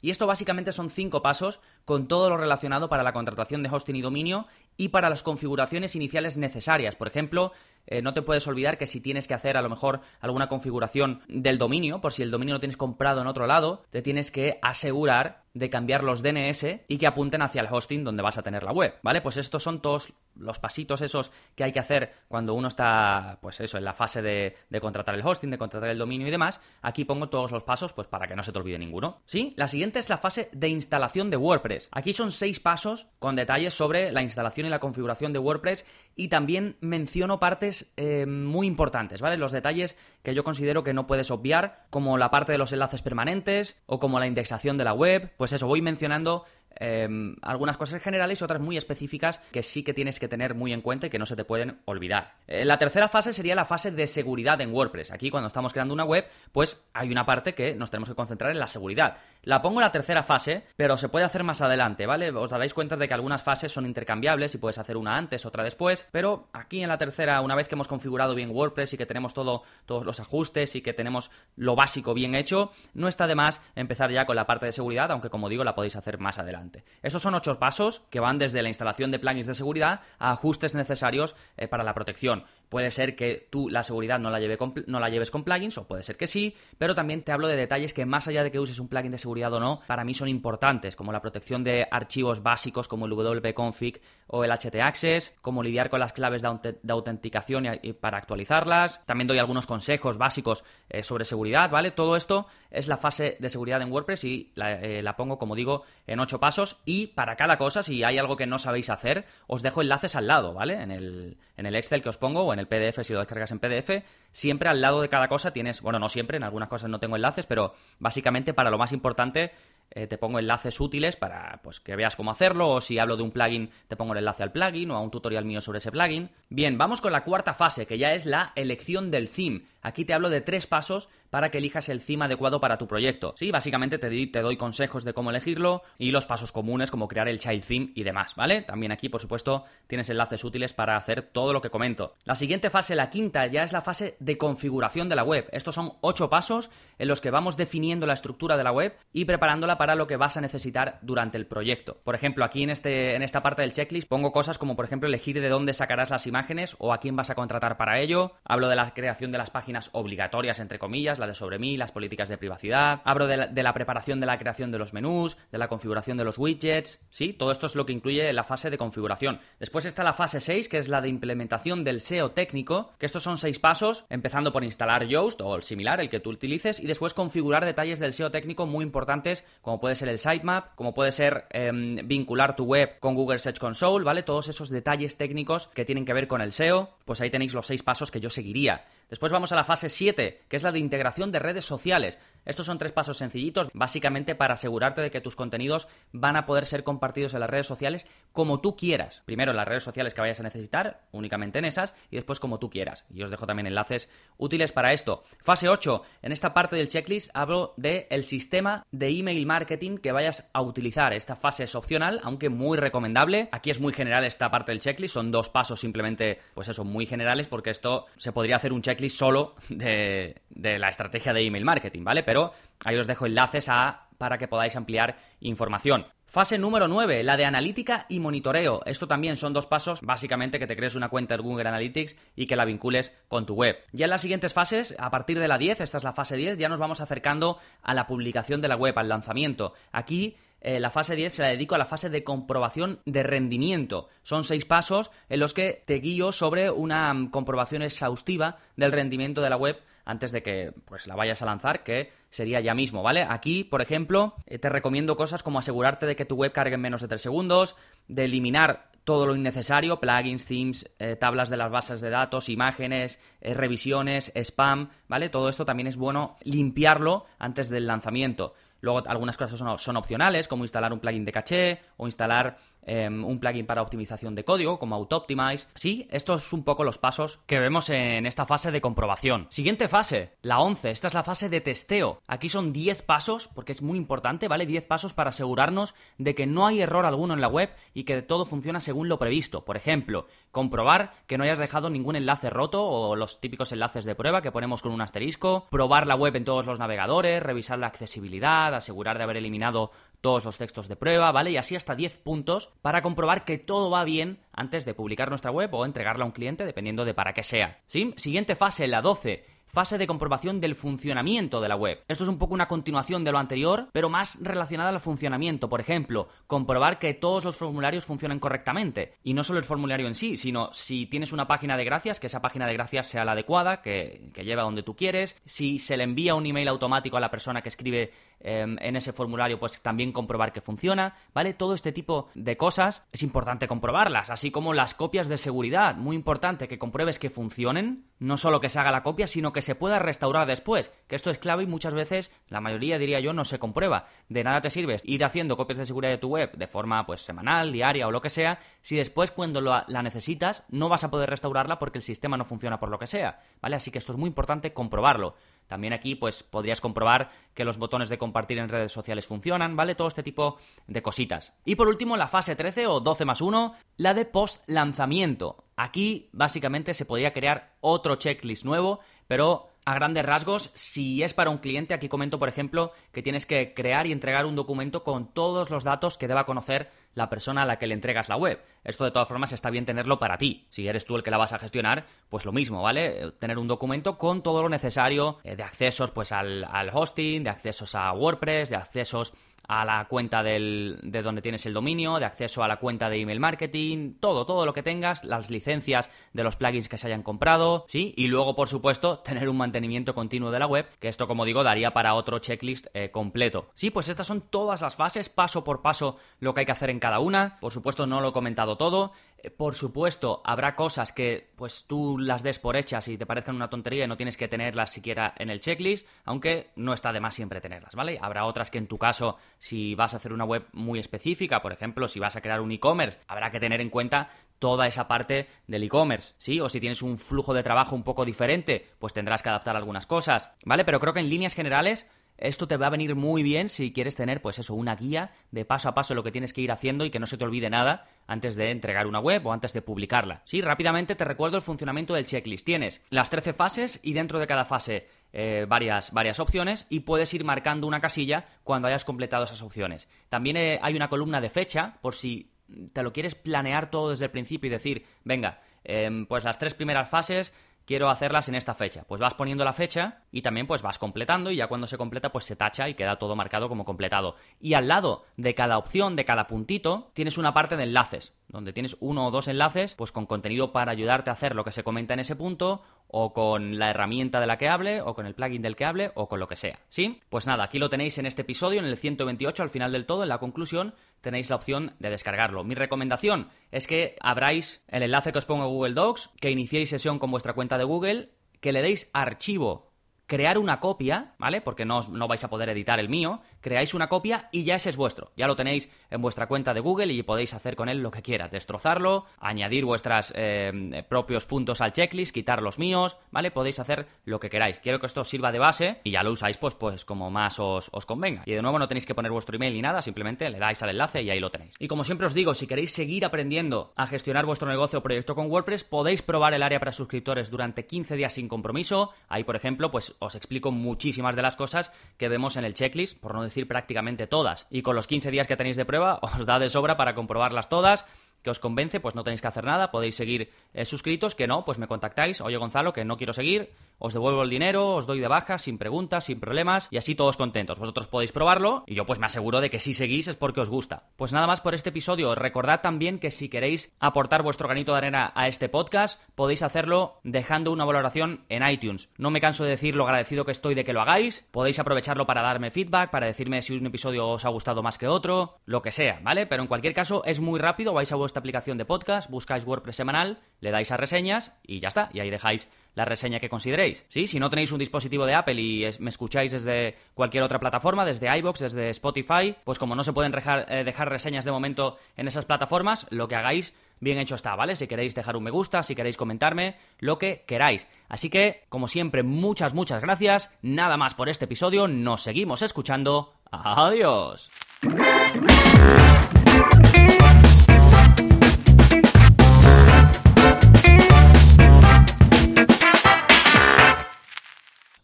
y 0.01 0.09
esto 0.09 0.27
básicamente 0.27 0.71
son 0.71 0.89
cinco 0.89 1.21
pasos 1.21 1.59
con 1.85 2.07
todo 2.07 2.29
lo 2.29 2.37
relacionado 2.37 2.89
para 2.89 3.03
la 3.03 3.13
contratación 3.13 3.61
de 3.61 3.69
hosting 3.69 3.95
y 3.95 4.01
dominio 4.01 4.47
y 4.75 4.89
para 4.89 5.09
las 5.09 5.23
configuraciones 5.23 5.95
iniciales 5.95 6.37
necesarias. 6.37 6.95
Por 6.95 7.07
ejemplo, 7.07 7.51
eh, 7.87 8.01
no 8.01 8.13
te 8.13 8.21
puedes 8.21 8.47
olvidar 8.47 8.77
que 8.77 8.87
si 8.87 9.01
tienes 9.01 9.27
que 9.27 9.33
hacer 9.33 9.57
a 9.57 9.61
lo 9.61 9.69
mejor 9.69 10.01
alguna 10.19 10.47
configuración 10.47 11.21
del 11.27 11.57
dominio, 11.57 12.01
por 12.01 12.13
si 12.13 12.23
el 12.23 12.31
dominio 12.31 12.55
lo 12.55 12.59
tienes 12.59 12.77
comprado 12.77 13.21
en 13.21 13.27
otro 13.27 13.47
lado, 13.47 13.83
te 13.89 14.01
tienes 14.01 14.31
que 14.31 14.59
asegurar 14.61 15.43
de 15.53 15.69
cambiar 15.69 16.03
los 16.03 16.21
DNS 16.21 16.65
y 16.87 16.97
que 16.97 17.07
apunten 17.07 17.41
hacia 17.41 17.61
el 17.61 17.67
hosting 17.69 18.03
donde 18.03 18.23
vas 18.23 18.37
a 18.37 18.43
tener 18.43 18.63
la 18.63 18.71
web, 18.71 18.95
¿vale? 19.03 19.21
Pues 19.21 19.37
estos 19.37 19.61
son 19.61 19.81
todos 19.81 20.13
los 20.35 20.59
pasitos 20.59 21.01
esos 21.01 21.31
que 21.55 21.63
hay 21.63 21.73
que 21.73 21.79
hacer 21.79 22.13
cuando 22.27 22.53
uno 22.53 22.69
está, 22.69 23.37
pues 23.41 23.59
eso, 23.59 23.77
en 23.77 23.83
la 23.83 23.93
fase 23.93 24.21
de, 24.21 24.55
contratar 24.79 25.13
el 25.13 25.25
hosting, 25.25 25.51
de 25.51 25.57
contratar 25.57 25.89
el 25.89 25.97
dominio 25.97 26.27
y 26.27 26.31
demás. 26.31 26.61
Aquí 26.81 27.03
pongo 27.03 27.29
todos 27.29 27.51
los 27.51 27.63
pasos, 27.63 27.91
pues 27.93 28.07
para 28.07 28.27
que 28.27 28.35
no 28.35 28.43
se 28.43 28.53
te 28.53 28.59
olvide 28.59 28.79
ninguno. 28.79 29.21
¿Sí? 29.25 29.53
La 29.57 29.67
siguiente 29.67 29.99
es 29.99 30.09
la 30.09 30.17
fase 30.17 30.49
de 30.53 30.69
instalación 30.69 31.29
de 31.29 31.37
WordPress. 31.37 31.89
Aquí 31.91 32.13
son 32.13 32.31
seis 32.31 32.59
pasos 32.59 33.07
con 33.19 33.35
detalles 33.35 33.73
sobre 33.73 34.11
la 34.11 34.21
instalación 34.21 34.67
y 34.67 34.69
la 34.69 34.79
configuración 34.79 35.33
de 35.33 35.39
WordPress 35.39 35.85
y 36.15 36.29
también 36.29 36.77
menciono 36.79 37.39
partes 37.39 37.70
eh, 37.97 38.25
muy 38.25 38.67
importantes, 38.67 39.21
¿vale? 39.21 39.37
Los 39.37 39.51
detalles 39.51 39.95
que 40.23 40.33
yo 40.33 40.43
considero 40.43 40.83
que 40.83 40.93
no 40.93 41.07
puedes 41.07 41.31
obviar, 41.31 41.85
como 41.89 42.17
la 42.17 42.31
parte 42.31 42.51
de 42.51 42.57
los 42.57 42.73
enlaces 42.73 43.01
permanentes 43.01 43.75
o 43.85 43.99
como 43.99 44.19
la 44.19 44.27
indexación 44.27 44.77
de 44.77 44.83
la 44.83 44.93
web. 44.93 45.31
Pues 45.37 45.53
eso, 45.53 45.67
voy 45.67 45.81
mencionando 45.81 46.45
Em, 46.75 47.35
algunas 47.41 47.77
cosas 47.77 48.01
generales 48.01 48.41
y 48.41 48.43
otras 48.43 48.61
muy 48.61 48.77
específicas 48.77 49.39
que 49.51 49.61
sí 49.61 49.83
que 49.83 49.93
tienes 49.93 50.19
que 50.19 50.27
tener 50.27 50.55
muy 50.55 50.73
en 50.73 50.81
cuenta 50.81 51.07
y 51.07 51.09
que 51.09 51.19
no 51.19 51.25
se 51.25 51.35
te 51.35 51.43
pueden 51.43 51.79
olvidar. 51.85 52.35
Eh, 52.47 52.65
la 52.65 52.79
tercera 52.79 53.07
fase 53.07 53.33
sería 53.33 53.55
la 53.55 53.65
fase 53.65 53.91
de 53.91 54.07
seguridad 54.07 54.59
en 54.61 54.73
WordPress. 54.73 55.11
Aquí 55.11 55.29
cuando 55.29 55.47
estamos 55.47 55.73
creando 55.73 55.93
una 55.93 56.05
web, 56.05 56.25
pues 56.51 56.81
hay 56.93 57.11
una 57.11 57.25
parte 57.25 57.53
que 57.53 57.75
nos 57.75 57.91
tenemos 57.91 58.09
que 58.09 58.15
concentrar 58.15 58.51
en 58.51 58.59
la 58.59 58.67
seguridad. 58.67 59.17
La 59.43 59.61
pongo 59.61 59.79
en 59.79 59.85
la 59.85 59.91
tercera 59.91 60.23
fase, 60.23 60.63
pero 60.75 60.97
se 60.97 61.09
puede 61.09 61.25
hacer 61.25 61.43
más 61.43 61.61
adelante, 61.61 62.05
¿vale? 62.05 62.31
Os 62.31 62.49
daréis 62.49 62.73
cuenta 62.73 62.95
de 62.95 63.07
que 63.07 63.13
algunas 63.13 63.43
fases 63.43 63.71
son 63.71 63.85
intercambiables 63.85 64.55
y 64.55 64.57
puedes 64.57 64.77
hacer 64.77 64.97
una 64.97 65.17
antes, 65.17 65.45
otra 65.45 65.63
después, 65.63 66.07
pero 66.11 66.47
aquí 66.53 66.81
en 66.81 66.89
la 66.89 66.97
tercera, 66.97 67.41
una 67.41 67.55
vez 67.55 67.67
que 67.67 67.75
hemos 67.75 67.87
configurado 67.87 68.35
bien 68.35 68.51
WordPress 68.51 68.93
y 68.93 68.97
que 68.97 69.05
tenemos 69.05 69.33
todo, 69.33 69.63
todos 69.85 70.05
los 70.05 70.19
ajustes 70.19 70.75
y 70.75 70.81
que 70.81 70.93
tenemos 70.93 71.31
lo 71.55 71.75
básico 71.75 72.13
bien 72.13 72.35
hecho, 72.35 72.71
no 72.93 73.07
está 73.07 73.27
de 73.27 73.35
más 73.35 73.61
empezar 73.75 74.11
ya 74.11 74.25
con 74.25 74.35
la 74.35 74.45
parte 74.47 74.67
de 74.67 74.71
seguridad, 74.71 75.11
aunque 75.11 75.29
como 75.29 75.49
digo, 75.49 75.63
la 75.63 75.75
podéis 75.75 75.95
hacer 75.95 76.17
más 76.17 76.39
adelante. 76.39 76.60
Estos 77.01 77.21
son 77.21 77.35
ocho 77.35 77.59
pasos 77.59 78.01
que 78.09 78.19
van 78.19 78.37
desde 78.37 78.61
la 78.61 78.69
instalación 78.69 79.11
de 79.11 79.19
plugins 79.19 79.47
de 79.47 79.55
seguridad 79.55 80.01
a 80.19 80.31
ajustes 80.31 80.75
necesarios 80.75 81.35
eh, 81.57 81.67
para 81.67 81.83
la 81.83 81.93
protección. 81.93 82.45
Puede 82.71 82.89
ser 82.89 83.17
que 83.17 83.49
tú 83.49 83.67
la 83.67 83.83
seguridad 83.83 84.17
no 84.17 84.29
la, 84.29 84.39
lleves 84.39 85.29
con 85.29 85.43
plugins, 85.43 85.77
o 85.77 85.87
puede 85.89 86.03
ser 86.03 86.15
que 86.15 86.25
sí, 86.25 86.55
pero 86.77 86.95
también 86.95 87.21
te 87.21 87.33
hablo 87.33 87.49
de 87.49 87.57
detalles 87.57 87.93
que 87.93 88.05
más 88.05 88.29
allá 88.29 88.45
de 88.45 88.49
que 88.49 88.61
uses 88.61 88.79
un 88.79 88.87
plugin 88.87 89.11
de 89.11 89.17
seguridad 89.17 89.51
o 89.51 89.59
no, 89.59 89.81
para 89.87 90.05
mí 90.05 90.13
son 90.13 90.29
importantes, 90.29 90.95
como 90.95 91.11
la 91.11 91.21
protección 91.21 91.65
de 91.65 91.85
archivos 91.91 92.43
básicos 92.43 92.87
como 92.87 93.07
el 93.07 93.11
wp-config 93.11 93.99
o 94.27 94.45
el 94.45 94.51
ht-access, 94.51 95.35
como 95.41 95.63
lidiar 95.63 95.89
con 95.89 95.99
las 95.99 96.13
claves 96.13 96.41
de, 96.41 96.93
autenticación 96.93 97.67
y, 97.81 97.91
para 97.91 98.17
actualizarlas. 98.17 99.05
También 99.05 99.27
doy 99.27 99.39
algunos 99.39 99.67
consejos 99.67 100.17
básicos 100.17 100.63
eh, 100.89 101.03
sobre 101.03 101.25
seguridad, 101.25 101.71
¿vale? 101.71 101.91
Todo 101.91 102.15
esto 102.15 102.47
es 102.69 102.87
la 102.87 102.95
fase 102.95 103.35
de 103.37 103.49
seguridad 103.49 103.81
en 103.81 103.91
WordPress 103.91 104.23
y 104.23 104.53
la, 104.55 104.79
eh, 104.79 105.03
la 105.03 105.17
pongo, 105.17 105.37
como 105.37 105.57
digo, 105.57 105.83
en 106.07 106.21
ocho 106.21 106.39
pasos 106.39 106.77
y 106.85 107.07
para 107.07 107.35
cada 107.35 107.57
cosa, 107.57 107.83
si 107.83 108.05
hay 108.05 108.17
algo 108.17 108.37
que 108.37 108.47
no 108.47 108.59
sabéis 108.59 108.89
hacer, 108.89 109.25
os 109.47 109.61
dejo 109.61 109.81
enlaces 109.81 110.15
al 110.15 110.27
lado, 110.27 110.53
¿vale? 110.53 110.81
En 110.81 110.91
el, 110.91 111.37
en 111.57 111.65
el 111.65 111.75
Excel 111.75 112.01
que 112.01 112.07
os 112.07 112.17
pongo 112.17 112.43
o 112.43 112.53
en 112.53 112.60
el 112.61 112.67
PDF 112.67 113.03
si 113.03 113.13
lo 113.13 113.19
descargas 113.19 113.51
en 113.51 113.59
PDF, 113.59 114.03
siempre 114.31 114.69
al 114.69 114.79
lado 114.79 115.01
de 115.01 115.09
cada 115.09 115.27
cosa 115.27 115.51
tienes, 115.51 115.81
bueno, 115.81 115.99
no 115.99 116.07
siempre, 116.07 116.37
en 116.37 116.43
algunas 116.43 116.69
cosas 116.69 116.89
no 116.89 116.99
tengo 116.99 117.15
enlaces, 117.15 117.45
pero 117.45 117.73
básicamente 117.99 118.53
para 118.53 118.69
lo 118.69 118.77
más 118.77 118.93
importante 118.93 119.51
eh, 119.91 120.07
te 120.07 120.17
pongo 120.17 120.39
enlaces 120.39 120.79
útiles 120.79 121.15
para 121.15 121.59
pues, 121.63 121.79
que 121.79 121.95
veas 121.95 122.15
cómo 122.15 122.31
hacerlo, 122.31 122.69
o 122.71 122.81
si 122.81 122.97
hablo 122.97 123.17
de 123.17 123.23
un 123.23 123.31
plugin, 123.31 123.69
te 123.87 123.95
pongo 123.95 124.13
el 124.13 124.19
enlace 124.19 124.43
al 124.43 124.51
plugin 124.51 124.91
o 124.91 124.95
a 124.95 125.01
un 125.01 125.11
tutorial 125.11 125.45
mío 125.45 125.61
sobre 125.61 125.77
ese 125.77 125.91
plugin. 125.91 126.29
Bien, 126.49 126.77
vamos 126.77 127.01
con 127.01 127.11
la 127.11 127.23
cuarta 127.23 127.53
fase, 127.53 127.85
que 127.85 127.97
ya 127.97 128.13
es 128.13 128.25
la 128.25 128.53
elección 128.55 129.11
del 129.11 129.29
theme. 129.29 129.63
Aquí 129.81 130.05
te 130.05 130.13
hablo 130.13 130.29
de 130.29 130.41
tres 130.41 130.67
pasos 130.67 131.09
para 131.31 131.49
que 131.49 131.57
elijas 131.57 131.89
el 131.89 132.01
theme 132.01 132.25
adecuado 132.25 132.59
para 132.59 132.77
tu 132.77 132.87
proyecto. 132.87 133.33
Sí, 133.35 133.51
básicamente 133.51 133.97
te, 133.97 134.27
te 134.27 134.41
doy 134.41 134.57
consejos 134.57 135.03
de 135.03 135.13
cómo 135.13 135.29
elegirlo 135.29 135.81
y 135.97 136.11
los 136.11 136.25
pasos 136.25 136.51
comunes 136.51 136.91
como 136.91 137.07
crear 137.07 137.27
el 137.27 137.39
child 137.39 137.65
theme 137.65 137.91
y 137.95 138.03
demás, 138.03 138.35
¿vale? 138.35 138.61
También 138.61 138.91
aquí, 138.91 139.09
por 139.09 139.21
supuesto, 139.21 139.63
tienes 139.87 140.09
enlaces 140.09 140.43
útiles 140.43 140.73
para 140.73 140.97
hacer 140.97 141.23
todo 141.23 141.53
lo 141.53 141.61
que 141.61 141.69
comento. 141.69 142.15
La 142.25 142.35
siguiente 142.35 142.69
fase, 142.69 142.95
la 142.95 143.09
quinta, 143.09 143.47
ya 143.47 143.63
es 143.63 143.71
la 143.71 143.81
fase 143.81 144.17
de 144.19 144.37
configuración 144.37 145.09
de 145.09 145.15
la 145.15 145.23
web. 145.23 145.47
Estos 145.51 145.75
son 145.75 145.93
ocho 146.01 146.29
pasos 146.29 146.69
en 147.01 147.07
los 147.07 147.19
que 147.19 147.31
vamos 147.31 147.57
definiendo 147.57 148.05
la 148.05 148.13
estructura 148.13 148.57
de 148.57 148.63
la 148.63 148.71
web 148.71 148.95
y 149.11 149.25
preparándola 149.25 149.79
para 149.79 149.95
lo 149.95 150.05
que 150.05 150.17
vas 150.17 150.37
a 150.37 150.41
necesitar 150.41 150.99
durante 151.01 151.35
el 151.35 151.47
proyecto. 151.47 151.97
Por 152.03 152.13
ejemplo, 152.13 152.45
aquí 152.45 152.61
en, 152.61 152.69
este, 152.69 153.15
en 153.15 153.23
esta 153.23 153.41
parte 153.41 153.63
del 153.63 153.73
checklist 153.73 154.07
pongo 154.07 154.31
cosas 154.31 154.59
como, 154.59 154.75
por 154.75 154.85
ejemplo, 154.85 155.07
elegir 155.07 155.41
de 155.41 155.49
dónde 155.49 155.73
sacarás 155.73 156.11
las 156.11 156.27
imágenes 156.27 156.75
o 156.77 156.93
a 156.93 156.99
quién 156.99 157.15
vas 157.15 157.31
a 157.31 157.35
contratar 157.35 157.75
para 157.75 157.99
ello. 157.99 158.33
Hablo 158.45 158.69
de 158.69 158.75
la 158.75 158.93
creación 158.93 159.31
de 159.31 159.39
las 159.39 159.49
páginas 159.49 159.89
obligatorias, 159.93 160.59
entre 160.59 160.77
comillas, 160.77 161.17
la 161.17 161.25
de 161.25 161.33
sobre 161.33 161.57
mí, 161.57 161.75
las 161.75 161.91
políticas 161.91 162.29
de 162.29 162.37
privacidad. 162.37 163.01
Hablo 163.03 163.25
de 163.25 163.63
la, 163.63 163.73
preparación 163.73 164.19
de 164.19 164.27
la 164.27 164.37
creación 164.37 164.71
de 164.71 164.77
los 164.77 164.93
menús, 164.93 165.37
de 165.51 165.57
la 165.57 165.69
configuración 165.69 166.17
de 166.17 166.25
los 166.25 166.37
widgets. 166.37 167.01
Sí, 167.09 167.33
todo 167.33 167.51
esto 167.51 167.65
es 167.65 167.75
lo 167.75 167.87
que 167.87 167.93
incluye 167.93 168.31
la 168.31 168.43
fase 168.43 168.69
de 168.69 168.77
configuración. 168.77 169.39
Después 169.59 169.85
está 169.85 170.03
la 170.03 170.13
fase 170.13 170.39
6, 170.39 170.69
que 170.69 170.77
es 170.77 170.87
la 170.87 171.01
de 171.01 171.09
implementación 171.09 171.83
del 171.83 171.99
SEO 171.99 172.29
técnico, 172.29 172.91
que 172.99 173.07
estos 173.07 173.23
son 173.23 173.39
seis 173.39 173.57
pasos, 173.57 174.05
empezando 174.09 174.51
por 174.51 174.63
instalar 174.63 175.07
Yoast 175.07 175.41
o 175.41 175.55
el 175.55 175.63
similar, 175.63 175.99
el 175.99 176.09
que 176.09 176.19
tú 176.19 176.29
utilices, 176.29 176.79
y 176.79 176.90
después 176.91 177.13
configurar 177.13 177.65
detalles 177.65 177.99
del 177.99 178.13
SEO 178.13 178.31
técnico 178.31 178.65
muy 178.65 178.83
importantes, 178.83 179.43
como 179.61 179.79
puede 179.79 179.95
ser 179.95 180.09
el 180.09 180.19
sitemap, 180.19 180.75
como 180.75 180.93
puede 180.93 181.11
ser 181.11 181.45
em, 181.49 181.95
vincular 182.07 182.55
tu 182.55 182.65
web 182.65 182.99
con 182.99 183.15
Google 183.15 183.39
Search 183.39 183.59
Console, 183.59 184.05
¿vale? 184.05 184.23
Todos 184.23 184.47
esos 184.47 184.69
detalles 184.69 185.17
técnicos 185.17 185.67
que 185.73 185.85
tienen 185.85 186.05
que 186.05 186.13
ver 186.13 186.27
con 186.27 186.41
el 186.41 186.51
SEO, 186.51 186.89
pues 187.05 187.21
ahí 187.21 187.29
tenéis 187.29 187.53
los 187.53 187.67
seis 187.67 187.83
pasos 187.83 188.11
que 188.11 188.19
yo 188.19 188.29
seguiría. 188.29 188.85
Después 189.11 189.33
vamos 189.33 189.51
a 189.51 189.57
la 189.57 189.65
fase 189.65 189.89
7, 189.89 190.43
que 190.47 190.55
es 190.55 190.63
la 190.63 190.71
de 190.71 190.79
integración 190.79 191.31
de 191.31 191.39
redes 191.39 191.65
sociales. 191.65 192.17
Estos 192.45 192.65
son 192.65 192.77
tres 192.77 192.91
pasos 192.91 193.17
sencillitos, 193.17 193.69
básicamente 193.73 194.35
para 194.35 194.55
asegurarte 194.55 195.01
de 195.01 195.11
que 195.11 195.21
tus 195.21 195.35
contenidos 195.35 195.87
van 196.11 196.35
a 196.35 196.45
poder 196.45 196.65
ser 196.65 196.83
compartidos 196.83 197.33
en 197.33 197.39
las 197.39 197.49
redes 197.49 197.67
sociales 197.67 198.07
como 198.31 198.61
tú 198.61 198.75
quieras. 198.75 199.21
Primero 199.25 199.51
en 199.51 199.57
las 199.57 199.67
redes 199.67 199.83
sociales 199.83 200.13
que 200.13 200.21
vayas 200.21 200.39
a 200.39 200.43
necesitar, 200.43 201.01
únicamente 201.11 201.59
en 201.59 201.65
esas, 201.65 201.93
y 202.09 202.15
después 202.15 202.39
como 202.39 202.59
tú 202.59 202.69
quieras. 202.69 203.05
Y 203.13 203.23
os 203.23 203.31
dejo 203.31 203.45
también 203.45 203.67
enlaces 203.67 204.09
útiles 204.37 204.71
para 204.71 204.93
esto. 204.93 205.23
Fase 205.39 205.69
8, 205.69 206.01
en 206.23 206.31
esta 206.31 206.53
parte 206.53 206.75
del 206.75 206.87
checklist 206.87 207.29
hablo 207.33 207.73
del 207.77 208.07
el 208.09 208.23
sistema 208.23 208.85
de 208.91 209.09
email 209.09 209.45
marketing 209.45 209.97
que 209.97 210.11
vayas 210.11 210.49
a 210.53 210.61
utilizar. 210.61 211.13
Esta 211.13 211.35
fase 211.35 211.65
es 211.65 211.75
opcional, 211.75 212.19
aunque 212.23 212.49
muy 212.49 212.77
recomendable. 212.77 213.49
Aquí 213.51 213.69
es 213.69 213.79
muy 213.79 213.93
general 213.93 214.23
esta 214.23 214.49
parte 214.49 214.71
del 214.71 214.81
checklist, 214.81 215.13
son 215.13 215.31
dos 215.31 215.49
pasos 215.49 215.79
simplemente, 215.79 216.39
pues 216.53 216.67
eso, 216.67 216.83
muy 216.83 217.05
generales, 217.05 217.47
porque 217.47 217.69
esto 217.69 218.07
se 218.17 218.31
podría 218.31 218.55
hacer 218.55 218.73
un 218.73 218.81
checklist 218.81 219.17
solo 219.17 219.55
de, 219.69 220.41
de 220.49 220.79
la 220.79 220.89
estrategia 220.89 221.33
de 221.33 221.41
email 221.45 221.65
marketing, 221.65 222.03
¿vale? 222.03 222.23
Pero 222.31 222.53
ahí 222.85 222.95
os 222.95 223.07
dejo 223.07 223.25
enlaces 223.25 223.67
a 223.67 224.07
para 224.17 224.37
que 224.37 224.47
podáis 224.47 224.77
ampliar 224.77 225.17
información. 225.41 226.05
Fase 226.27 226.57
número 226.57 226.87
9, 226.87 227.23
la 227.23 227.35
de 227.35 227.43
analítica 227.43 228.05
y 228.07 228.21
monitoreo. 228.21 228.83
Esto 228.85 229.05
también 229.05 229.35
son 229.35 229.51
dos 229.51 229.67
pasos, 229.67 229.99
básicamente 230.01 230.57
que 230.57 230.65
te 230.65 230.77
crees 230.77 230.95
una 230.95 231.09
cuenta 231.09 231.35
de 231.35 231.43
Google 231.43 231.67
Analytics 231.67 232.15
y 232.37 232.45
que 232.45 232.55
la 232.55 232.63
vincules 232.63 233.11
con 233.27 233.45
tu 233.45 233.55
web. 233.55 233.75
Ya 233.91 234.05
en 234.05 234.11
las 234.11 234.21
siguientes 234.21 234.53
fases, 234.53 234.95
a 234.97 235.11
partir 235.11 235.39
de 235.39 235.49
la 235.49 235.57
10, 235.57 235.81
esta 235.81 235.97
es 235.97 236.05
la 236.05 236.13
fase 236.13 236.37
10, 236.37 236.57
ya 236.57 236.69
nos 236.69 236.79
vamos 236.79 237.01
acercando 237.01 237.57
a 237.83 237.93
la 237.93 238.07
publicación 238.07 238.61
de 238.61 238.69
la 238.69 238.77
web, 238.77 238.97
al 238.97 239.09
lanzamiento. 239.09 239.73
Aquí 239.91 240.37
eh, 240.61 240.79
la 240.79 240.89
fase 240.89 241.17
10 241.17 241.33
se 241.33 241.41
la 241.41 241.49
dedico 241.49 241.75
a 241.75 241.79
la 241.79 241.85
fase 241.85 242.09
de 242.09 242.23
comprobación 242.23 243.01
de 243.03 243.23
rendimiento. 243.23 244.07
Son 244.23 244.45
seis 244.45 244.63
pasos 244.63 245.11
en 245.27 245.41
los 245.41 245.53
que 245.53 245.83
te 245.85 245.95
guío 245.95 246.31
sobre 246.31 246.71
una 246.71 247.13
mm, 247.13 247.31
comprobación 247.31 247.81
exhaustiva 247.81 248.57
del 248.77 248.93
rendimiento 248.93 249.41
de 249.41 249.49
la 249.49 249.57
web 249.57 249.81
antes 250.05 250.31
de 250.31 250.43
que 250.43 250.73
pues 250.85 251.07
la 251.07 251.15
vayas 251.15 251.41
a 251.41 251.45
lanzar, 251.45 251.83
que 251.83 252.11
sería 252.29 252.59
ya 252.59 252.73
mismo, 252.73 253.03
¿vale? 253.03 253.25
Aquí, 253.29 253.63
por 253.63 253.81
ejemplo, 253.81 254.35
eh, 254.45 254.57
te 254.57 254.69
recomiendo 254.69 255.15
cosas 255.15 255.43
como 255.43 255.59
asegurarte 255.59 256.05
de 256.05 256.15
que 256.15 256.25
tu 256.25 256.35
web 256.35 256.51
cargue 256.51 256.75
en 256.75 256.81
menos 256.81 257.01
de 257.01 257.07
3 257.07 257.21
segundos, 257.21 257.75
de 258.07 258.25
eliminar 258.25 258.91
todo 259.03 259.25
lo 259.25 259.35
innecesario, 259.35 259.99
plugins, 259.99 260.45
themes, 260.45 260.89
eh, 260.99 261.15
tablas 261.15 261.49
de 261.49 261.57
las 261.57 261.71
bases 261.71 262.01
de 262.01 262.09
datos, 262.09 262.49
imágenes, 262.49 263.19
eh, 263.41 263.53
revisiones, 263.53 264.31
spam, 264.35 264.89
¿vale? 265.07 265.29
Todo 265.29 265.49
esto 265.49 265.65
también 265.65 265.87
es 265.87 265.97
bueno 265.97 266.37
limpiarlo 266.43 267.25
antes 267.39 267.69
del 267.69 267.87
lanzamiento. 267.87 268.53
Luego 268.79 269.03
algunas 269.07 269.37
cosas 269.37 269.57
son, 269.57 269.77
son 269.77 269.97
opcionales, 269.97 270.47
como 270.47 270.63
instalar 270.63 270.93
un 270.93 270.99
plugin 270.99 271.25
de 271.25 271.31
caché 271.31 271.81
o 271.97 272.07
instalar 272.07 272.57
Em, 272.83 273.23
un 273.23 273.39
plugin 273.39 273.67
para 273.67 273.81
optimización 273.81 274.33
de 274.33 274.43
código 274.43 274.79
como 274.79 274.95
AutoOptimize. 274.95 275.67
Sí, 275.75 276.07
estos 276.09 276.43
son 276.43 276.61
un 276.61 276.65
poco 276.65 276.83
los 276.83 276.97
pasos 276.97 277.39
que 277.45 277.59
vemos 277.59 277.89
en 277.89 278.25
esta 278.25 278.45
fase 278.45 278.71
de 278.71 278.81
comprobación. 278.81 279.47
Siguiente 279.49 279.87
fase, 279.87 280.33
la 280.41 280.59
11. 280.59 280.91
Esta 280.91 281.07
es 281.07 281.13
la 281.13 281.23
fase 281.23 281.49
de 281.49 281.61
testeo. 281.61 282.21
Aquí 282.27 282.49
son 282.49 282.73
10 282.73 283.03
pasos, 283.03 283.49
porque 283.53 283.71
es 283.71 283.81
muy 283.81 283.97
importante, 283.97 284.47
¿vale? 284.47 284.65
10 284.65 284.85
pasos 284.85 285.13
para 285.13 285.29
asegurarnos 285.29 285.93
de 286.17 286.35
que 286.35 286.47
no 286.47 286.67
hay 286.67 286.81
error 286.81 287.05
alguno 287.05 287.33
en 287.33 287.41
la 287.41 287.47
web 287.47 287.71
y 287.93 288.03
que 288.03 288.21
todo 288.21 288.45
funciona 288.45 288.81
según 288.81 289.09
lo 289.09 289.19
previsto. 289.19 289.63
Por 289.63 289.77
ejemplo, 289.77 290.27
comprobar 290.51 291.13
que 291.27 291.37
no 291.37 291.43
hayas 291.43 291.59
dejado 291.59 291.89
ningún 291.89 292.15
enlace 292.15 292.49
roto 292.49 292.83
o 292.83 293.15
los 293.15 293.39
típicos 293.39 293.71
enlaces 293.71 294.05
de 294.05 294.15
prueba 294.15 294.41
que 294.41 294.51
ponemos 294.51 294.81
con 294.81 294.91
un 294.91 295.01
asterisco, 295.01 295.67
probar 295.69 296.07
la 296.07 296.15
web 296.15 296.35
en 296.35 296.45
todos 296.45 296.65
los 296.65 296.79
navegadores, 296.79 297.43
revisar 297.43 297.79
la 297.79 297.87
accesibilidad, 297.87 298.73
asegurar 298.73 299.17
de 299.17 299.23
haber 299.23 299.37
eliminado 299.37 299.91
todos 300.21 300.45
los 300.45 300.57
textos 300.57 300.87
de 300.87 300.95
prueba, 300.95 301.31
¿vale? 301.31 301.51
Y 301.51 301.57
así 301.57 301.75
hasta 301.75 301.95
10 301.95 302.19
puntos 302.19 302.69
para 302.81 303.01
comprobar 303.01 303.43
que 303.43 303.57
todo 303.57 303.89
va 303.89 304.03
bien 304.03 304.39
antes 304.53 304.85
de 304.85 304.93
publicar 304.93 305.29
nuestra 305.29 305.51
web 305.51 305.73
o 305.73 305.85
entregarla 305.85 306.23
a 306.23 306.27
un 306.27 306.31
cliente, 306.31 306.65
dependiendo 306.65 307.05
de 307.05 307.13
para 307.13 307.33
qué 307.33 307.43
sea. 307.43 307.81
¿Sí? 307.87 308.13
Siguiente 308.15 308.55
fase, 308.55 308.87
la 308.87 309.01
12 309.01 309.45
fase 309.71 309.97
de 309.97 310.07
comprobación 310.07 310.59
del 310.59 310.75
funcionamiento 310.75 311.61
de 311.61 311.69
la 311.69 311.75
web. 311.75 312.03
Esto 312.07 312.23
es 312.23 312.29
un 312.29 312.37
poco 312.37 312.53
una 312.53 312.67
continuación 312.67 313.23
de 313.23 313.31
lo 313.31 313.37
anterior, 313.37 313.87
pero 313.93 314.09
más 314.09 314.39
relacionada 314.41 314.89
al 314.89 314.99
funcionamiento. 314.99 315.69
Por 315.69 315.79
ejemplo, 315.79 316.27
comprobar 316.47 316.99
que 316.99 317.13
todos 317.13 317.45
los 317.45 317.55
formularios 317.55 318.05
funcionan 318.05 318.39
correctamente. 318.39 319.13
Y 319.23 319.33
no 319.33 319.43
solo 319.43 319.59
el 319.59 319.65
formulario 319.65 320.07
en 320.07 320.15
sí, 320.15 320.37
sino 320.37 320.69
si 320.73 321.05
tienes 321.05 321.31
una 321.31 321.47
página 321.47 321.77
de 321.77 321.85
gracias, 321.85 322.19
que 322.19 322.27
esa 322.27 322.41
página 322.41 322.67
de 322.67 322.73
gracias 322.73 323.07
sea 323.07 323.25
la 323.25 323.31
adecuada, 323.31 323.81
que, 323.81 324.29
que 324.33 324.43
lleve 324.43 324.61
a 324.61 324.65
donde 324.65 324.83
tú 324.83 324.95
quieres. 324.95 325.35
Si 325.45 325.79
se 325.79 325.97
le 325.97 326.03
envía 326.03 326.35
un 326.35 326.45
email 326.45 326.67
automático 326.67 327.17
a 327.17 327.21
la 327.21 327.31
persona 327.31 327.61
que 327.61 327.69
escribe 327.69 328.11
em, 328.39 328.77
en 328.79 328.95
ese 328.95 329.13
formulario, 329.13 329.59
pues 329.59 329.81
también 329.81 330.11
comprobar 330.11 330.51
que 330.51 330.61
funciona, 330.61 331.15
¿vale? 331.33 331.53
Todo 331.53 331.73
este 331.73 331.91
tipo 331.91 332.29
de 332.35 332.57
cosas 332.57 333.03
es 333.11 333.23
importante 333.23 333.67
comprobarlas, 333.67 334.29
así 334.29 334.51
como 334.51 334.73
las 334.73 334.93
copias 334.93 335.27
de 335.27 335.37
seguridad, 335.37 335.95
muy 335.95 336.15
importante 336.15 336.67
que 336.67 336.79
compruebes 336.79 337.19
que 337.19 337.29
funcionen, 337.29 338.05
no 338.19 338.37
solo 338.37 338.59
que 338.59 338.69
se 338.69 338.79
haga 338.79 338.91
la 338.91 339.03
copia, 339.03 339.27
sino 339.27 339.53
que 339.53 339.60
se 339.61 339.75
pueda 339.75 339.99
restaurar 339.99 340.47
después, 340.47 340.91
que 341.07 341.15
esto 341.15 341.29
es 341.29 341.37
clave 341.37 341.63
y 341.63 341.67
muchas 341.67 341.93
veces, 341.93 342.31
la 342.47 342.61
mayoría 342.61 342.97
diría 342.97 343.19
yo, 343.19 343.33
no 343.33 343.45
se 343.45 343.59
comprueba. 343.59 344.05
De 344.29 344.43
nada 344.43 344.61
te 344.61 344.69
sirve 344.69 344.97
ir 345.03 345.23
haciendo 345.23 345.57
copias 345.57 345.77
de 345.77 345.85
seguridad 345.85 346.11
de 346.11 346.17
tu 346.17 346.29
web 346.29 346.51
de 346.53 346.67
forma 346.67 347.05
pues 347.05 347.21
semanal, 347.21 347.71
diaria 347.71 348.07
o 348.07 348.11
lo 348.11 348.21
que 348.21 348.29
sea, 348.29 348.59
si 348.81 348.95
después 348.95 349.31
cuando 349.31 349.61
la 349.61 350.03
necesitas 350.03 350.63
no 350.69 350.89
vas 350.89 351.03
a 351.03 351.11
poder 351.11 351.29
restaurarla 351.29 351.79
porque 351.79 351.99
el 351.99 352.03
sistema 352.03 352.37
no 352.37 352.45
funciona 352.45 352.79
por 352.79 352.89
lo 352.89 352.99
que 352.99 353.07
sea, 353.07 353.41
¿vale? 353.61 353.75
Así 353.75 353.91
que 353.91 353.99
esto 353.99 354.11
es 354.11 354.17
muy 354.17 354.27
importante 354.27 354.73
comprobarlo. 354.73 355.35
También 355.71 355.93
aquí, 355.93 356.15
pues, 356.15 356.43
podrías 356.43 356.81
comprobar 356.81 357.29
que 357.53 357.63
los 357.63 357.77
botones 357.77 358.09
de 358.09 358.17
compartir 358.17 358.57
en 358.57 358.67
redes 358.67 358.91
sociales 358.91 359.25
funcionan, 359.25 359.77
¿vale? 359.77 359.95
Todo 359.95 360.09
este 360.09 360.21
tipo 360.21 360.57
de 360.87 361.01
cositas. 361.01 361.53
Y 361.63 361.75
por 361.75 361.87
último, 361.87 362.17
la 362.17 362.27
fase 362.27 362.57
13 362.57 362.87
o 362.87 362.99
12 362.99 363.23
más 363.23 363.39
1, 363.39 363.73
la 363.95 364.13
de 364.13 364.25
post 364.25 364.67
lanzamiento. 364.67 365.63
Aquí, 365.77 366.29
básicamente, 366.33 366.93
se 366.93 367.05
podría 367.05 367.31
crear 367.31 367.75
otro 367.79 368.17
checklist 368.17 368.65
nuevo, 368.65 368.99
pero 369.31 369.69
a 369.85 369.95
grandes 369.95 370.25
rasgos, 370.25 370.71
si 370.73 371.23
es 371.23 371.33
para 371.33 371.49
un 371.51 371.59
cliente, 371.59 371.93
aquí 371.93 372.09
comento, 372.09 372.37
por 372.37 372.49
ejemplo, 372.49 372.91
que 373.13 373.23
tienes 373.23 373.45
que 373.45 373.73
crear 373.73 374.05
y 374.05 374.11
entregar 374.11 374.45
un 374.45 374.57
documento 374.57 375.05
con 375.05 375.33
todos 375.33 375.69
los 375.69 375.85
datos 375.85 376.17
que 376.17 376.27
deba 376.27 376.45
conocer 376.45 376.91
la 377.13 377.29
persona 377.29 377.61
a 377.61 377.65
la 377.65 377.79
que 377.79 377.87
le 377.87 377.93
entregas 377.93 378.27
la 378.27 378.35
web. 378.35 378.61
Esto 378.83 379.05
de 379.05 379.11
todas 379.11 379.29
formas 379.29 379.53
está 379.53 379.69
bien 379.69 379.85
tenerlo 379.85 380.19
para 380.19 380.37
ti. 380.37 380.67
Si 380.69 380.85
eres 380.85 381.05
tú 381.05 381.15
el 381.15 381.23
que 381.23 381.31
la 381.31 381.37
vas 381.37 381.53
a 381.53 381.59
gestionar, 381.59 382.07
pues 382.27 382.43
lo 382.43 382.51
mismo, 382.51 382.81
¿vale? 382.81 383.23
Eh, 383.23 383.31
tener 383.31 383.57
un 383.57 383.69
documento 383.69 384.17
con 384.17 384.43
todo 384.43 384.61
lo 384.61 384.67
necesario 384.67 385.37
eh, 385.45 385.55
de 385.55 385.63
accesos 385.63 386.11
pues 386.11 386.33
al, 386.33 386.65
al 386.65 386.89
hosting, 386.93 387.45
de 387.45 387.51
accesos 387.51 387.95
a 387.95 388.11
WordPress, 388.11 388.69
de 388.69 388.75
accesos 388.75 389.33
a 389.71 389.85
la 389.85 390.05
cuenta 390.09 390.43
del, 390.43 390.99
de 391.01 391.21
donde 391.21 391.41
tienes 391.41 391.65
el 391.65 391.73
dominio, 391.73 392.19
de 392.19 392.25
acceso 392.25 392.61
a 392.61 392.67
la 392.67 392.75
cuenta 392.75 393.09
de 393.09 393.21
email 393.21 393.39
marketing, 393.39 394.15
todo, 394.19 394.45
todo 394.45 394.65
lo 394.65 394.73
que 394.73 394.83
tengas, 394.83 395.23
las 395.23 395.49
licencias 395.49 396.11
de 396.33 396.43
los 396.43 396.57
plugins 396.57 396.89
que 396.89 396.97
se 396.97 397.07
hayan 397.07 397.23
comprado, 397.23 397.85
¿sí? 397.87 398.13
Y 398.17 398.27
luego, 398.27 398.53
por 398.53 398.67
supuesto, 398.67 399.19
tener 399.25 399.47
un 399.47 399.55
mantenimiento 399.55 400.13
continuo 400.13 400.51
de 400.51 400.59
la 400.59 400.67
web, 400.67 400.87
que 400.99 401.07
esto, 401.07 401.25
como 401.25 401.45
digo, 401.45 401.63
daría 401.63 401.91
para 401.91 402.15
otro 402.15 402.39
checklist 402.39 402.87
eh, 402.93 403.11
completo. 403.11 403.69
Sí, 403.73 403.91
pues 403.91 404.09
estas 404.09 404.27
son 404.27 404.41
todas 404.41 404.81
las 404.81 404.97
fases, 404.97 405.29
paso 405.29 405.63
por 405.63 405.81
paso, 405.81 406.17
lo 406.41 406.53
que 406.53 406.59
hay 406.59 406.65
que 406.65 406.73
hacer 406.73 406.89
en 406.89 406.99
cada 406.99 407.19
una. 407.19 407.57
Por 407.61 407.71
supuesto, 407.71 408.05
no 408.05 408.19
lo 408.19 408.29
he 408.29 408.33
comentado 408.33 408.75
todo. 408.75 409.13
Por 409.57 409.75
supuesto, 409.75 410.41
habrá 410.45 410.75
cosas 410.75 411.11
que 411.11 411.51
pues 411.55 411.85
tú 411.87 412.17
las 412.17 412.43
des 412.43 412.59
por 412.59 412.75
hechas 412.75 413.07
y 413.07 413.17
te 413.17 413.25
parezcan 413.25 413.55
una 413.55 413.69
tontería 413.69 414.05
y 414.05 414.07
no 414.07 414.17
tienes 414.17 414.37
que 414.37 414.47
tenerlas 414.47 414.91
siquiera 414.91 415.33
en 415.37 415.49
el 415.49 415.59
checklist, 415.59 416.07
aunque 416.25 416.71
no 416.75 416.93
está 416.93 417.11
de 417.11 417.19
más 417.19 417.33
siempre 417.33 417.61
tenerlas, 417.61 417.95
¿vale? 417.95 418.19
Habrá 418.21 418.45
otras 418.45 418.69
que 418.69 418.77
en 418.77 418.87
tu 418.87 418.97
caso, 418.97 419.37
si 419.57 419.95
vas 419.95 420.13
a 420.13 420.17
hacer 420.17 420.33
una 420.33 420.45
web 420.45 420.67
muy 420.73 420.99
específica, 420.99 421.61
por 421.61 421.73
ejemplo, 421.73 422.07
si 422.07 422.19
vas 422.19 422.35
a 422.35 422.41
crear 422.41 422.61
un 422.61 422.71
e-commerce, 422.71 423.19
habrá 423.27 423.51
que 423.51 423.59
tener 423.59 423.81
en 423.81 423.89
cuenta 423.89 424.29
toda 424.59 424.85
esa 424.85 425.07
parte 425.07 425.47
del 425.65 425.83
e-commerce, 425.83 426.33
¿sí? 426.37 426.59
O 426.59 426.69
si 426.69 426.79
tienes 426.79 427.01
un 427.01 427.17
flujo 427.17 427.53
de 427.53 427.63
trabajo 427.63 427.95
un 427.95 428.03
poco 428.03 428.25
diferente, 428.25 428.91
pues 428.99 429.13
tendrás 429.13 429.41
que 429.41 429.49
adaptar 429.49 429.75
algunas 429.75 430.05
cosas, 430.05 430.51
¿vale? 430.65 430.85
Pero 430.85 430.99
creo 430.99 431.13
que 431.13 431.19
en 431.19 431.29
líneas 431.29 431.55
generales 431.55 432.07
esto 432.41 432.67
te 432.67 432.77
va 432.77 432.87
a 432.87 432.89
venir 432.89 433.15
muy 433.15 433.43
bien 433.43 433.69
si 433.69 433.93
quieres 433.93 434.15
tener, 434.15 434.41
pues 434.41 434.59
eso, 434.59 434.73
una 434.73 434.95
guía 434.95 435.31
de 435.51 435.63
paso 435.63 435.87
a 435.87 435.93
paso 435.93 436.15
lo 436.15 436.23
que 436.23 436.31
tienes 436.31 436.53
que 436.53 436.61
ir 436.61 436.71
haciendo 436.71 437.05
y 437.05 437.11
que 437.11 437.19
no 437.19 437.27
se 437.27 437.37
te 437.37 437.43
olvide 437.43 437.69
nada 437.69 438.07
antes 438.27 438.55
de 438.55 438.71
entregar 438.71 439.07
una 439.07 439.19
web 439.19 439.45
o 439.45 439.53
antes 439.53 439.73
de 439.73 439.81
publicarla. 439.81 440.41
Sí, 440.45 440.61
rápidamente 440.61 441.15
te 441.15 441.23
recuerdo 441.23 441.57
el 441.57 441.63
funcionamiento 441.63 442.13
del 442.13 442.25
checklist. 442.25 442.65
Tienes 442.65 443.01
las 443.09 443.29
13 443.29 443.53
fases 443.53 443.99
y 444.03 444.13
dentro 444.13 444.39
de 444.39 444.47
cada 444.47 444.65
fase 444.65 445.07
eh, 445.33 445.65
varias, 445.67 446.11
varias 446.11 446.39
opciones 446.39 446.87
y 446.89 447.01
puedes 447.01 447.33
ir 447.33 447.43
marcando 447.43 447.87
una 447.87 448.01
casilla 448.01 448.45
cuando 448.63 448.87
hayas 448.87 449.05
completado 449.05 449.43
esas 449.43 449.61
opciones. 449.61 450.09
También 450.29 450.57
eh, 450.57 450.79
hay 450.81 450.95
una 450.95 451.09
columna 451.09 451.41
de 451.41 451.49
fecha 451.49 451.99
por 452.01 452.15
si 452.15 452.51
te 452.93 453.03
lo 453.03 453.13
quieres 453.13 453.35
planear 453.35 453.91
todo 453.91 454.09
desde 454.09 454.25
el 454.25 454.31
principio 454.31 454.67
y 454.67 454.71
decir, 454.71 455.05
venga, 455.23 455.61
em, 455.83 456.25
pues 456.25 456.43
las 456.43 456.57
tres 456.57 456.73
primeras 456.73 457.09
fases 457.09 457.53
quiero 457.85 458.09
hacerlas 458.09 458.49
en 458.49 458.55
esta 458.55 458.73
fecha. 458.73 459.03
Pues 459.07 459.19
vas 459.19 459.33
poniendo 459.33 459.63
la 459.63 459.73
fecha 459.73 460.23
y 460.31 460.41
también 460.41 460.67
pues 460.67 460.81
vas 460.81 460.99
completando 460.99 461.51
y 461.51 461.55
ya 461.55 461.67
cuando 461.67 461.87
se 461.87 461.97
completa 461.97 462.31
pues 462.31 462.45
se 462.45 462.55
tacha 462.55 462.89
y 462.89 462.93
queda 462.93 463.17
todo 463.17 463.35
marcado 463.35 463.69
como 463.69 463.85
completado. 463.85 464.35
Y 464.59 464.73
al 464.73 464.87
lado 464.87 465.25
de 465.37 465.55
cada 465.55 465.77
opción, 465.77 466.15
de 466.15 466.25
cada 466.25 466.47
puntito, 466.47 467.11
tienes 467.13 467.37
una 467.37 467.53
parte 467.53 467.77
de 467.77 467.83
enlaces, 467.83 468.33
donde 468.47 468.73
tienes 468.73 468.97
uno 468.99 469.27
o 469.27 469.31
dos 469.31 469.47
enlaces 469.47 469.95
pues 469.95 470.11
con 470.11 470.25
contenido 470.25 470.71
para 470.71 470.91
ayudarte 470.91 471.29
a 471.29 471.33
hacer 471.33 471.55
lo 471.55 471.63
que 471.63 471.71
se 471.71 471.83
comenta 471.83 472.13
en 472.13 472.19
ese 472.19 472.35
punto 472.35 472.81
o 473.07 473.33
con 473.33 473.77
la 473.77 473.89
herramienta 473.89 474.39
de 474.39 474.47
la 474.47 474.57
que 474.57 474.69
hable 474.69 475.01
o 475.01 475.13
con 475.13 475.25
el 475.25 475.35
plugin 475.35 475.61
del 475.61 475.75
que 475.75 475.85
hable 475.85 476.11
o 476.15 476.29
con 476.29 476.39
lo 476.39 476.47
que 476.47 476.55
sea. 476.55 476.79
¿Sí? 476.89 477.21
Pues 477.29 477.45
nada, 477.47 477.65
aquí 477.65 477.77
lo 477.77 477.89
tenéis 477.89 478.17
en 478.17 478.25
este 478.25 478.43
episodio, 478.43 478.79
en 478.79 478.85
el 478.85 478.97
128, 478.97 479.63
al 479.63 479.69
final 479.69 479.91
del 479.91 480.05
todo, 480.05 480.23
en 480.23 480.29
la 480.29 480.37
conclusión, 480.37 480.93
tenéis 481.21 481.49
la 481.49 481.55
opción 481.55 481.95
de 481.99 482.09
descargarlo. 482.09 482.63
Mi 482.63 482.75
recomendación 482.75 483.47
es 483.71 483.87
que 483.87 484.15
abráis 484.21 484.83
el 484.87 485.03
enlace 485.03 485.31
que 485.31 485.37
os 485.37 485.45
pongo 485.45 485.63
en 485.63 485.69
Google 485.69 485.93
Docs, 485.93 486.31
que 486.39 486.51
iniciéis 486.51 486.89
sesión 486.89 487.19
con 487.19 487.31
vuestra 487.31 487.53
cuenta 487.53 487.77
de 487.77 487.83
Google, 487.83 488.31
que 488.59 488.71
le 488.71 488.81
deis 488.81 489.09
archivo 489.13 489.91
crear 490.31 490.57
una 490.57 490.79
copia, 490.79 491.35
¿vale? 491.39 491.59
Porque 491.59 491.83
no, 491.83 492.03
no, 492.03 492.27
vais 492.29 492.41
a 492.43 492.49
poder 492.49 492.69
editar 492.69 493.01
el 493.01 493.09
mío, 493.09 493.41
creáis 493.61 493.93
una 493.93 494.09
copia 494.09 494.49
y 494.51 494.63
ya 494.63 494.75
ese 494.75 494.89
es 494.89 494.97
vuestro. 494.97 495.31
Ya 495.37 495.47
lo 495.47 495.55
tenéis 495.55 495.89
en 496.09 496.21
vuestra 496.21 496.47
cuenta 496.47 496.73
de 496.73 496.79
Google 496.79 497.13
y 497.13 497.23
podéis 497.23 497.53
hacer 497.53 497.75
con 497.75 497.89
él 497.89 497.99
lo 497.99 498.11
que 498.11 498.21
quieras, 498.21 498.51
destrozarlo, 498.51 499.25
añadir 499.39 499.85
vuestros 499.85 500.33
eh, 500.35 501.03
propios 501.07 501.45
puntos 501.45 501.81
al 501.81 501.93
checklist, 501.93 502.33
quitar 502.33 502.61
los 502.61 502.79
míos, 502.79 503.17
¿vale? 503.31 503.51
Podéis 503.51 503.79
hacer 503.79 504.07
lo 504.25 504.39
que 504.39 504.49
queráis. 504.49 504.79
Quiero 504.79 504.99
que 504.99 505.05
esto 505.05 505.21
os 505.21 505.29
sirva 505.29 505.51
de 505.51 505.59
base 505.59 505.99
y 506.03 506.11
ya 506.11 506.23
lo 506.23 506.31
usáis 506.31 506.57
pues, 506.57 506.75
pues 506.75 507.05
como 507.05 507.29
más 507.29 507.59
os, 507.59 507.89
os 507.93 508.05
convenga. 508.05 508.43
Y 508.45 508.53
de 508.53 508.61
nuevo 508.61 508.79
no 508.79 508.87
tenéis 508.87 509.05
que 509.05 509.15
poner 509.15 509.31
vuestro 509.31 509.55
email 509.55 509.73
ni 509.73 509.81
nada, 509.81 510.01
simplemente 510.01 510.49
le 510.49 510.59
dais 510.59 510.81
al 510.81 510.89
enlace 510.89 511.21
y 511.21 511.29
ahí 511.29 511.39
lo 511.39 511.51
tenéis. 511.51 511.75
Y 511.79 511.87
como 511.87 512.03
siempre 512.03 512.27
os 512.27 512.33
digo, 512.33 512.53
si 512.55 512.67
queréis 512.67 512.91
seguir 512.91 513.25
aprendiendo 513.25 513.93
a 513.95 514.07
gestionar 514.07 514.45
vuestro 514.45 514.67
negocio 514.67 514.99
o 514.99 515.03
proyecto 515.03 515.35
con 515.35 515.49
WordPress, 515.49 515.83
podéis 515.83 516.21
probar 516.21 516.53
el 516.53 516.63
área 516.63 516.79
para 516.79 516.91
suscriptores 516.91 517.49
durante 517.49 517.85
15 517.85 518.15
días 518.15 518.33
sin 518.33 518.47
compromiso. 518.47 519.11
Ahí, 519.27 519.43
por 519.43 519.55
ejemplo, 519.55 519.91
pues 519.91 520.15
os 520.19 520.35
explico 520.35 520.71
muchísimas 520.71 521.35
de 521.35 521.41
las 521.41 521.55
cosas 521.55 521.91
que 522.17 522.29
vemos 522.29 522.57
en 522.57 522.65
el 522.65 522.73
checklist, 522.73 523.19
por 523.19 523.35
no 523.35 523.43
decir 523.43 523.50
prácticamente 523.67 524.27
todas. 524.27 524.67
Y 524.69 524.81
con 524.81 524.95
los 524.95 525.07
15 525.07 525.31
días 525.31 525.47
que 525.47 525.57
tenéis 525.57 525.77
de 525.77 525.85
prueba, 525.85 526.19
os 526.21 526.45
da 526.45 526.59
de 526.59 526.69
sobra 526.69 526.97
para 526.97 527.15
comprobarlas 527.15 527.69
todas. 527.69 528.05
Que 528.41 528.49
os 528.49 528.57
convence, 528.57 528.99
pues 528.99 529.13
no 529.13 529.23
tenéis 529.23 529.41
que 529.41 529.47
hacer 529.47 529.63
nada, 529.63 529.91
podéis 529.91 530.15
seguir 530.15 530.51
eh, 530.73 530.85
suscritos, 530.85 531.35
que 531.35 531.45
no, 531.45 531.63
pues 531.63 531.77
me 531.77 531.87
contactáis, 531.87 532.41
oye 532.41 532.57
Gonzalo, 532.57 532.91
que 532.91 533.05
no 533.05 533.15
quiero 533.15 533.33
seguir, 533.33 533.69
os 534.01 534.13
devuelvo 534.13 534.41
el 534.41 534.49
dinero, 534.49 534.95
os 534.95 535.05
doy 535.05 535.19
de 535.19 535.27
baja, 535.27 535.59
sin 535.59 535.77
preguntas, 535.77 536.25
sin 536.25 536.39
problemas, 536.39 536.87
y 536.89 536.97
así 536.97 537.13
todos 537.13 537.37
contentos. 537.37 537.77
Vosotros 537.77 538.07
podéis 538.07 538.31
probarlo, 538.31 538.83
y 538.87 538.95
yo 538.95 539.05
pues 539.05 539.19
me 539.19 539.27
aseguro 539.27 539.61
de 539.61 539.69
que 539.69 539.79
si 539.79 539.93
seguís 539.93 540.27
es 540.27 540.35
porque 540.35 540.61
os 540.61 540.69
gusta. 540.69 541.03
Pues 541.17 541.33
nada 541.33 541.45
más 541.45 541.61
por 541.61 541.75
este 541.75 541.89
episodio, 541.89 542.33
recordad 542.33 542.81
también 542.81 543.19
que 543.19 543.29
si 543.29 543.47
queréis 543.47 543.93
aportar 543.99 544.41
vuestro 544.41 544.67
granito 544.67 544.93
de 544.93 544.97
arena 544.97 545.31
a 545.35 545.47
este 545.47 545.69
podcast, 545.69 546.19
podéis 546.33 546.63
hacerlo 546.63 547.19
dejando 547.23 547.71
una 547.71 547.85
valoración 547.85 548.43
en 548.49 548.67
iTunes. 548.67 549.09
No 549.17 549.29
me 549.29 549.39
canso 549.39 549.63
de 549.63 549.69
decir 549.69 549.95
lo 549.95 550.05
agradecido 550.05 550.45
que 550.45 550.51
estoy 550.51 550.73
de 550.73 550.83
que 550.83 550.93
lo 550.93 551.01
hagáis, 551.01 551.45
podéis 551.51 551.77
aprovecharlo 551.77 552.25
para 552.25 552.41
darme 552.41 552.71
feedback, 552.71 553.11
para 553.11 553.27
decirme 553.27 553.61
si 553.61 553.77
un 553.77 553.85
episodio 553.85 554.27
os 554.27 554.45
ha 554.45 554.49
gustado 554.49 554.81
más 554.81 554.97
que 554.97 555.07
otro, 555.07 555.59
lo 555.65 555.83
que 555.83 555.91
sea, 555.91 556.19
¿vale? 556.23 556.47
Pero 556.47 556.63
en 556.63 556.67
cualquier 556.67 556.95
caso 556.95 557.23
es 557.25 557.39
muy 557.39 557.59
rápido, 557.59 557.93
vais 557.93 558.11
a 558.11 558.25
esta 558.25 558.39
aplicación 558.39 558.77
de 558.77 558.85
podcast, 558.85 559.29
buscáis 559.29 559.65
WordPress 559.65 559.95
semanal, 559.95 560.39
le 560.59 560.71
dais 560.71 560.91
a 560.91 560.97
reseñas 560.97 561.53
y 561.65 561.79
ya 561.79 561.89
está. 561.89 562.09
Y 562.13 562.19
ahí 562.19 562.29
dejáis 562.29 562.69
la 562.95 563.05
reseña 563.05 563.39
que 563.39 563.49
consideréis. 563.49 564.05
Sí, 564.09 564.27
si 564.27 564.39
no 564.39 564.49
tenéis 564.49 564.71
un 564.71 564.79
dispositivo 564.79 565.25
de 565.25 565.35
Apple 565.35 565.61
y 565.61 565.85
me 565.99 566.09
escucháis 566.09 566.51
desde 566.51 566.95
cualquier 567.13 567.43
otra 567.43 567.59
plataforma, 567.59 568.05
desde 568.05 568.35
iBox, 568.37 568.59
desde 568.59 568.89
Spotify, 568.89 569.55
pues 569.63 569.79
como 569.79 569.95
no 569.95 570.03
se 570.03 570.13
pueden 570.13 570.31
dejar, 570.31 570.65
eh, 570.69 570.83
dejar 570.83 571.09
reseñas 571.09 571.45
de 571.45 571.51
momento 571.51 571.97
en 572.17 572.27
esas 572.27 572.45
plataformas, 572.45 573.07
lo 573.09 573.27
que 573.27 573.35
hagáis 573.35 573.73
bien 573.99 574.17
hecho 574.17 574.35
está, 574.35 574.55
¿vale? 574.55 574.75
Si 574.75 574.87
queréis 574.87 575.15
dejar 575.15 575.37
un 575.37 575.43
me 575.43 575.51
gusta, 575.51 575.83
si 575.83 575.95
queréis 575.95 576.17
comentarme, 576.17 576.75
lo 576.99 577.17
que 577.17 577.45
queráis. 577.47 577.87
Así 578.09 578.29
que, 578.29 578.63
como 578.67 578.87
siempre, 578.87 579.23
muchas, 579.23 579.73
muchas 579.73 580.01
gracias. 580.01 580.49
Nada 580.61 580.97
más 580.97 581.15
por 581.15 581.29
este 581.29 581.45
episodio, 581.45 581.87
nos 581.87 582.23
seguimos 582.23 582.61
escuchando. 582.61 583.35
Adiós. 583.51 584.49